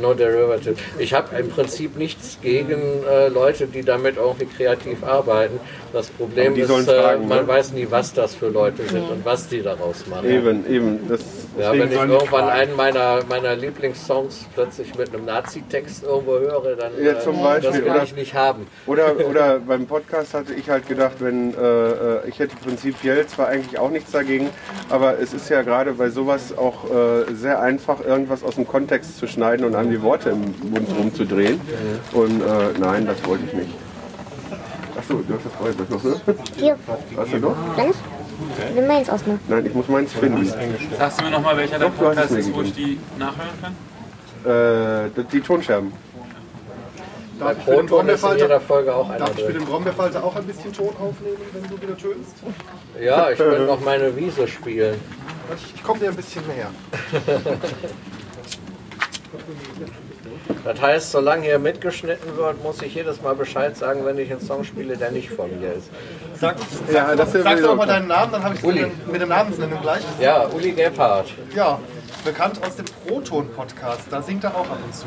[0.00, 0.76] No Derivative.
[0.98, 5.60] Ich habe im Prinzip nichts gegen äh, Leute, die damit irgendwie kreativ arbeiten.
[5.92, 7.48] Das Problem ist, äh, fragen, man ne?
[7.48, 10.30] weiß nie, was das für Leute sind und was die daraus machen.
[10.30, 11.08] Eben, eben.
[11.08, 11.20] Das,
[11.58, 16.92] Ja, wenn ich irgendwann einen meiner, meiner Lieblingssongs plötzlich mit einem Nazi-Text irgendwo höre, dann
[17.02, 18.66] Ja, zum äh, Beispiel, das will oder- ich nicht haben.
[18.86, 23.48] Oder, oder beim Podcast hatte ich halt gedacht, wenn äh, äh, ich hätte prinzipiell zwar
[23.48, 24.50] eigentlich auch nichts dagegen,
[24.88, 29.18] aber es ist ja gerade bei sowas auch äh, sehr einfach, irgendwas aus dem Kontext
[29.18, 31.60] zu schneiden und an die Worte im Mund rumzudrehen.
[32.12, 32.44] Und äh,
[32.78, 33.74] nein, das wollte ich nicht.
[34.96, 36.36] Achso, du hast das vorher noch, ne?
[36.56, 36.76] Hier,
[37.16, 37.56] Hast du noch?
[38.56, 38.74] Dennis?
[38.74, 39.38] Nimm meins aus mir.
[39.48, 40.52] Nein, ich muss meins finden.
[40.98, 45.06] Sagst du mir nochmal, welcher dein Doch, Podcast ist, wo ich die nachhören kann?
[45.06, 45.92] Äh, die Tonscherben.
[47.38, 49.62] Darf Proton ist in jeder Folge auch Darf ich für drin.
[49.62, 52.34] den Brombeerfalter auch ein bisschen Ton aufnehmen, wenn du wieder tönst?
[53.00, 55.00] Ja, ich könnte noch meine Wiese spielen.
[55.56, 56.70] Ich, ich komme dir ein bisschen näher.
[60.64, 64.40] Das heißt, solange hier mitgeschnitten wird, muss ich jedes Mal Bescheid sagen, wenn ich einen
[64.40, 65.90] Song spiele, der nicht von mir ist.
[66.38, 66.56] Sag,
[66.92, 68.82] Ja, sag, das sag sowieso doch mal deinen Namen, dann habe ich Uli.
[68.82, 70.02] mit, mit dem Namensnennung gleich.
[70.20, 71.28] Ja, Uli Gebhardt.
[71.54, 71.78] Ja,
[72.24, 74.02] bekannt aus dem Proton-Podcast.
[74.10, 75.06] Da singt er auch ab und zu.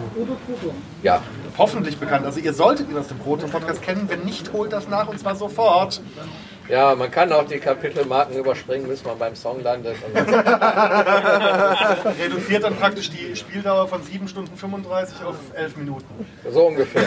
[1.03, 1.21] Ja.
[1.57, 2.25] Hoffentlich bekannt.
[2.25, 4.05] Also ihr solltet ihn aus dem Proton-Podcast kennen.
[4.09, 6.01] Wenn nicht, holt das nach und zwar sofort.
[6.69, 9.97] Ja, man kann auch die Kapitelmarken überspringen, bis man beim Song landet.
[12.19, 16.25] Reduziert dann praktisch die Spieldauer von 7 Stunden 35 auf 11 Minuten.
[16.49, 17.03] so ungefähr.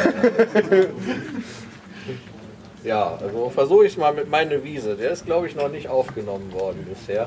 [2.85, 4.95] Ja, also versuche ich mal mit meine Wiese.
[4.95, 7.27] Der ist, glaube ich, noch nicht aufgenommen worden bisher.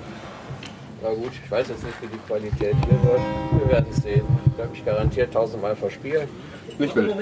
[1.02, 3.22] Na gut, ich weiß jetzt nicht, wie die Qualität hier wird.
[3.52, 4.26] Wir werden es sehen.
[4.46, 6.30] Ich werde mich garantiert tausendmal verspielen.
[6.78, 7.16] Nicht wild.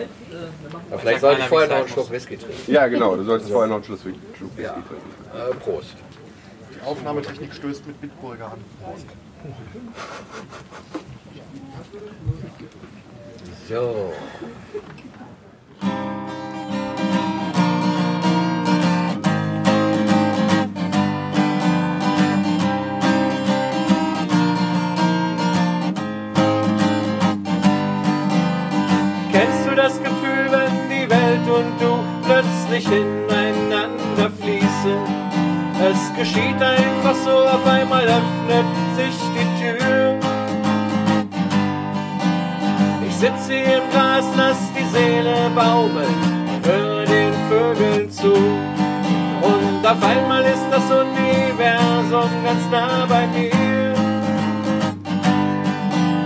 [0.89, 2.71] Aber vielleicht sollte ich vorher noch einen Schluck Whisky trinken.
[2.71, 3.15] Ja, genau.
[3.15, 4.19] Du solltest vorher noch einen Schluck Whisky
[4.61, 4.73] Ja.
[4.73, 5.51] trinken.
[5.51, 5.95] Äh, Prost.
[6.75, 8.59] Die Aufnahmetechnik stößt mit Bitburger an.
[13.69, 14.13] So.
[32.85, 34.99] Ineinander fließen.
[35.89, 38.65] Es geschieht einfach so, auf einmal öffnet
[38.95, 40.19] sich die Tür.
[43.07, 48.33] Ich sitze im Gras, lass die Seele baumeln höre den Vögeln zu.
[48.33, 53.93] Und auf einmal ist das Universum ganz nah bei mir.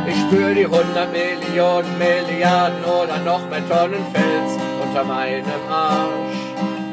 [0.08, 6.41] Ich spür die 100 Millionen, Milliarden oder noch mehr Tonnen Fels unter meinem Arsch.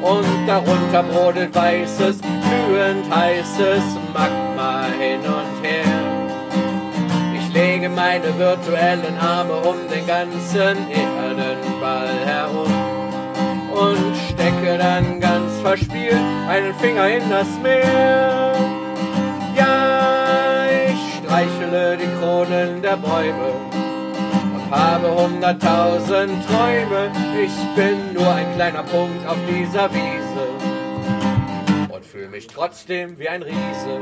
[0.01, 3.83] Und darunter brodelt weißes, glühend heißes
[4.13, 5.83] Magma hin und her.
[7.35, 12.73] Ich lege meine virtuellen Arme um den ganzen Erdenball herum
[13.73, 16.15] und stecke dann ganz verspielt
[16.47, 18.53] einen Finger in das Meer.
[19.55, 23.68] Ja, ich streichele die Kronen der Bäume
[24.71, 27.11] habe hunderttausend Träume.
[27.43, 30.47] Ich bin nur ein kleiner Punkt auf dieser Wiese
[31.89, 33.99] und fühle mich trotzdem wie ein Riese.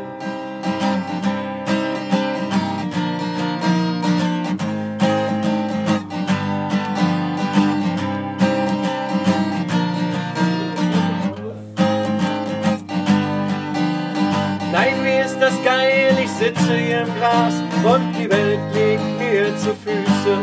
[14.72, 19.76] Nein, ist das geil, ich sitze hier im Gras und die Welt liegt mir zu
[19.76, 20.36] Füße.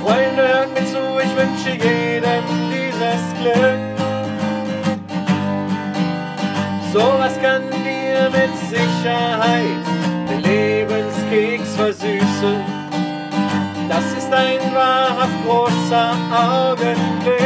[0.00, 3.80] Freunde, hört mir zu, ich wünsche jedem dieses Glück.
[6.92, 9.84] Sowas kann dir mit Sicherheit
[10.30, 12.60] den Lebenskeks versüßen.
[13.88, 17.37] Das ist ein wahrhaft großer Augenblick.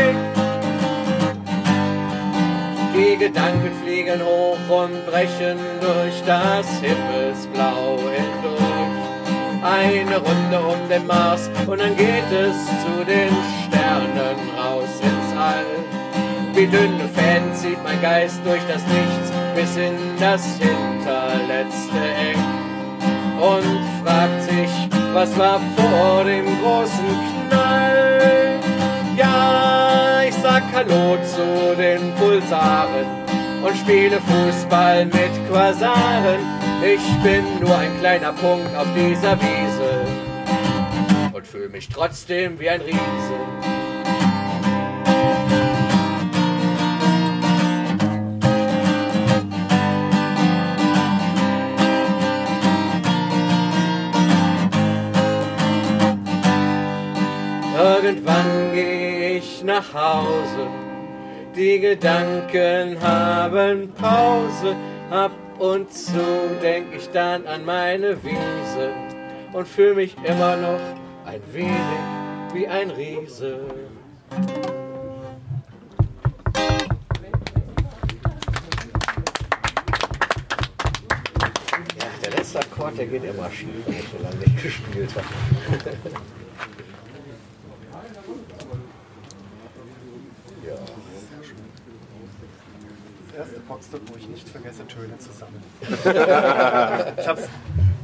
[3.13, 8.63] Die Gedanken fliegen hoch und brechen durch das Himmelsblau hindurch.
[9.63, 13.29] Eine Runde um den Mars und dann geht es zu den
[13.67, 15.67] Sternen raus ins All.
[16.55, 21.99] Wie dünne Fäden zieht mein Geist durch das Nichts bis in das hinterletzte
[22.31, 22.39] Eck
[23.37, 28.59] und fragt sich, was war vor dem großen Knall?
[29.19, 29.91] Ja,
[30.53, 33.07] Hallo zu den Pulsaren
[33.64, 36.40] und spiele Fußball mit Quasaren.
[36.84, 40.05] Ich bin nur ein kleiner Punkt auf dieser Wiese
[41.32, 42.98] und fühle mich trotzdem wie ein Riese.
[57.74, 59.01] Irgendwann gehe
[59.65, 60.67] nach Hause,
[61.55, 64.75] die Gedanken haben Pause.
[65.11, 66.21] Ab und zu
[66.63, 68.91] denk ich dann an meine Wiese
[69.53, 70.81] und fühle mich immer noch
[71.27, 71.73] ein wenig
[72.55, 73.61] wie ein Riese.
[81.99, 85.27] Ja, der letzte Akkord, der geht immer schief, wenn ich so lange nicht gespielt habe.
[93.33, 95.62] Das erste Potsdam, wo ich nicht vergesse, Töne zu sammeln.
[97.18, 97.49] ich habe es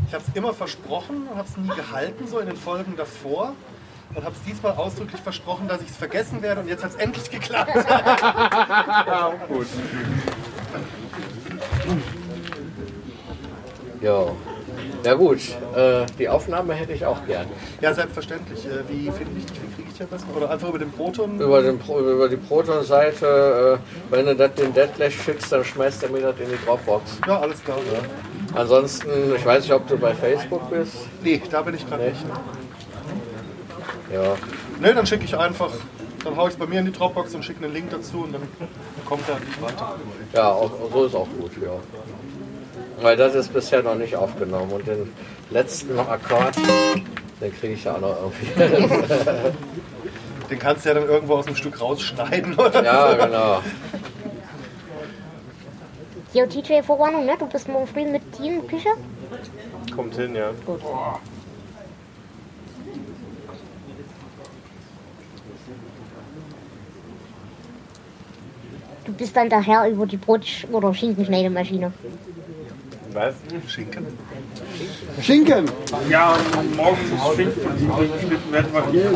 [0.08, 3.52] ich hab's immer versprochen und habe es nie gehalten, so in den Folgen davor.
[4.14, 6.62] Und habe es diesmal ausdrücklich versprochen, dass ich es vergessen werde.
[6.62, 7.74] Und jetzt hat es endlich geklappt.
[9.48, 9.66] Gut.
[14.00, 14.28] Ja.
[15.04, 15.40] Ja gut,
[15.76, 17.46] äh, die Aufnahme hätte ich auch gern.
[17.80, 18.66] Ja, selbstverständlich.
[18.66, 19.67] Äh, Wie finde ich dich?
[20.00, 20.30] Am besten?
[20.36, 21.40] Oder einfach über den Proton?
[21.40, 26.10] Über, den, über die Proton-Seite, äh, wenn du das den Deadlash schickst, dann schmeißt er
[26.10, 27.18] mir das in die Dropbox.
[27.26, 27.78] Ja, alles klar.
[27.92, 28.60] Ja.
[28.60, 30.94] Ansonsten, ich weiß nicht, ob du bei Facebook bist.
[31.22, 32.24] Nee, da bin ich gerade nicht.
[34.12, 34.36] Ja.
[34.80, 35.70] Ne, dann schicke ich einfach,
[36.24, 38.32] dann haue ich es bei mir in die Dropbox und schicke einen Link dazu und
[38.32, 38.42] dann
[39.04, 39.96] kommt er nicht weiter.
[40.32, 41.72] Ja, auch, so ist auch gut, ja.
[43.02, 45.12] Weil das ist bisher noch nicht aufgenommen und den
[45.50, 46.56] letzten Akkord,
[47.40, 49.52] den kriege ich ja auch noch irgendwie.
[50.50, 52.82] Den kannst du ja dann irgendwo aus dem Stück rausschneiden, oder?
[52.82, 53.62] ja, genau.
[56.32, 57.34] Jo, TJ, Vorwarnung, ne?
[57.38, 58.90] Du bist morgen früh mit Team Küche?
[59.94, 60.50] Kommt hin, ja.
[60.64, 60.80] Gut.
[69.04, 71.92] Du bist dann der Herr über die Brot- oder Schinkenschneidemaschine.
[73.12, 73.34] Was?
[73.68, 74.06] Schinken?
[75.22, 75.70] Schinken!
[76.10, 78.72] Ja, und morgen muss Schinken geschnitten werden,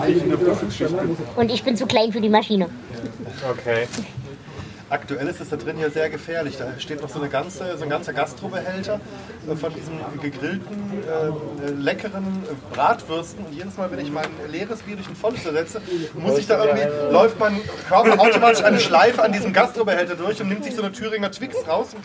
[0.07, 1.16] nicht in der bin.
[1.36, 2.68] Und ich bin zu klein für die Maschine.
[3.51, 3.86] Okay.
[4.93, 6.59] Aktuell ist es da drin hier sehr gefährlich.
[6.59, 9.01] Da steht noch so, eine ganze, so ein ganzer Gastrobehälter
[9.51, 10.76] äh, von diesen gegrillten,
[11.09, 13.47] äh, äh, leckeren äh, Bratwürsten.
[13.47, 15.80] Und jedes Mal, wenn ich mein leeres Bier durch ein volles ersetze,
[16.12, 20.51] muss ich da irgendwie, läuft mein Körper automatisch eine Schleife an diesem Gastrobehälter durch und
[20.51, 21.97] nimmt sich so eine Thüringer Twix raus.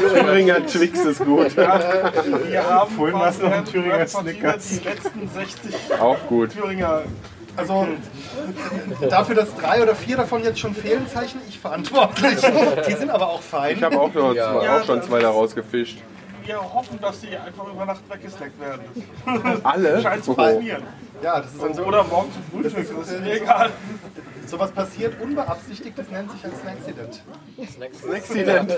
[0.00, 1.56] Thüringer Twix ist gut.
[1.56, 4.80] Wir haben Vorhin war's noch ein Thüringer Snickers.
[4.80, 6.50] Die letzten 60 Auch gut.
[6.52, 7.02] Thüringer.
[7.56, 7.86] Also
[9.08, 12.38] dafür, dass drei oder vier davon jetzt schon fehlen, zeichne ich verantwortlich.
[12.88, 13.76] Die sind aber auch fein.
[13.76, 14.52] Ich habe auch, noch Ja.
[14.52, 15.98] zwei, auch schon zwei da rausgefischt.
[16.44, 18.82] Wir hoffen, dass die einfach über Nacht weggesnackt werden.
[19.62, 20.02] Alle?
[20.02, 20.60] Scheint zu Oh.
[21.22, 21.84] Ja, das ist dann so.
[21.84, 23.70] Oder morgen zum Frühstück, das ist mir egal.
[24.46, 27.22] Sowas passiert unbeabsichtigt, das nennt sich ein Snacksident.
[27.96, 28.76] Snacksident.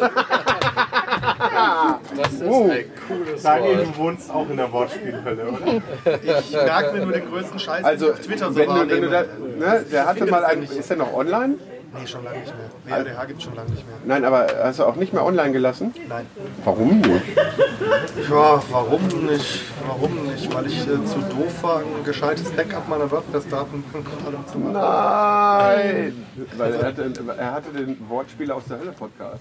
[2.16, 2.70] Das ist Oh.
[2.70, 3.86] ein cooles Daniel, Wort.
[3.88, 6.12] du wohnst auch in der Wortspielhölle, oder?
[6.22, 8.88] Ich merke mir nur den größten Scheiß, den Also, ich auf Twitter so wenn du,
[8.90, 11.54] wenn du da, ne, der hatte mal einen, ist der noch online?
[11.98, 12.52] Nee, schon lange nicht
[12.84, 12.98] mehr.
[13.04, 13.96] WRDH gibt es schon lange nicht mehr.
[14.04, 15.94] Nein, aber hast du auch nicht mehr online gelassen?
[16.08, 16.26] Nein.
[16.64, 17.22] Warum nicht?
[18.28, 19.62] Ja, warum nicht?
[19.86, 20.54] Warum nicht?
[20.54, 23.82] Weil ich äh, zu doof war, ein gescheites Backup meiner WordPress-Daten
[24.52, 24.72] zu machen.
[24.74, 26.26] Nein!
[26.58, 29.40] Weil er hatte, er hatte den Wortspieler aus der Hölle Podcast.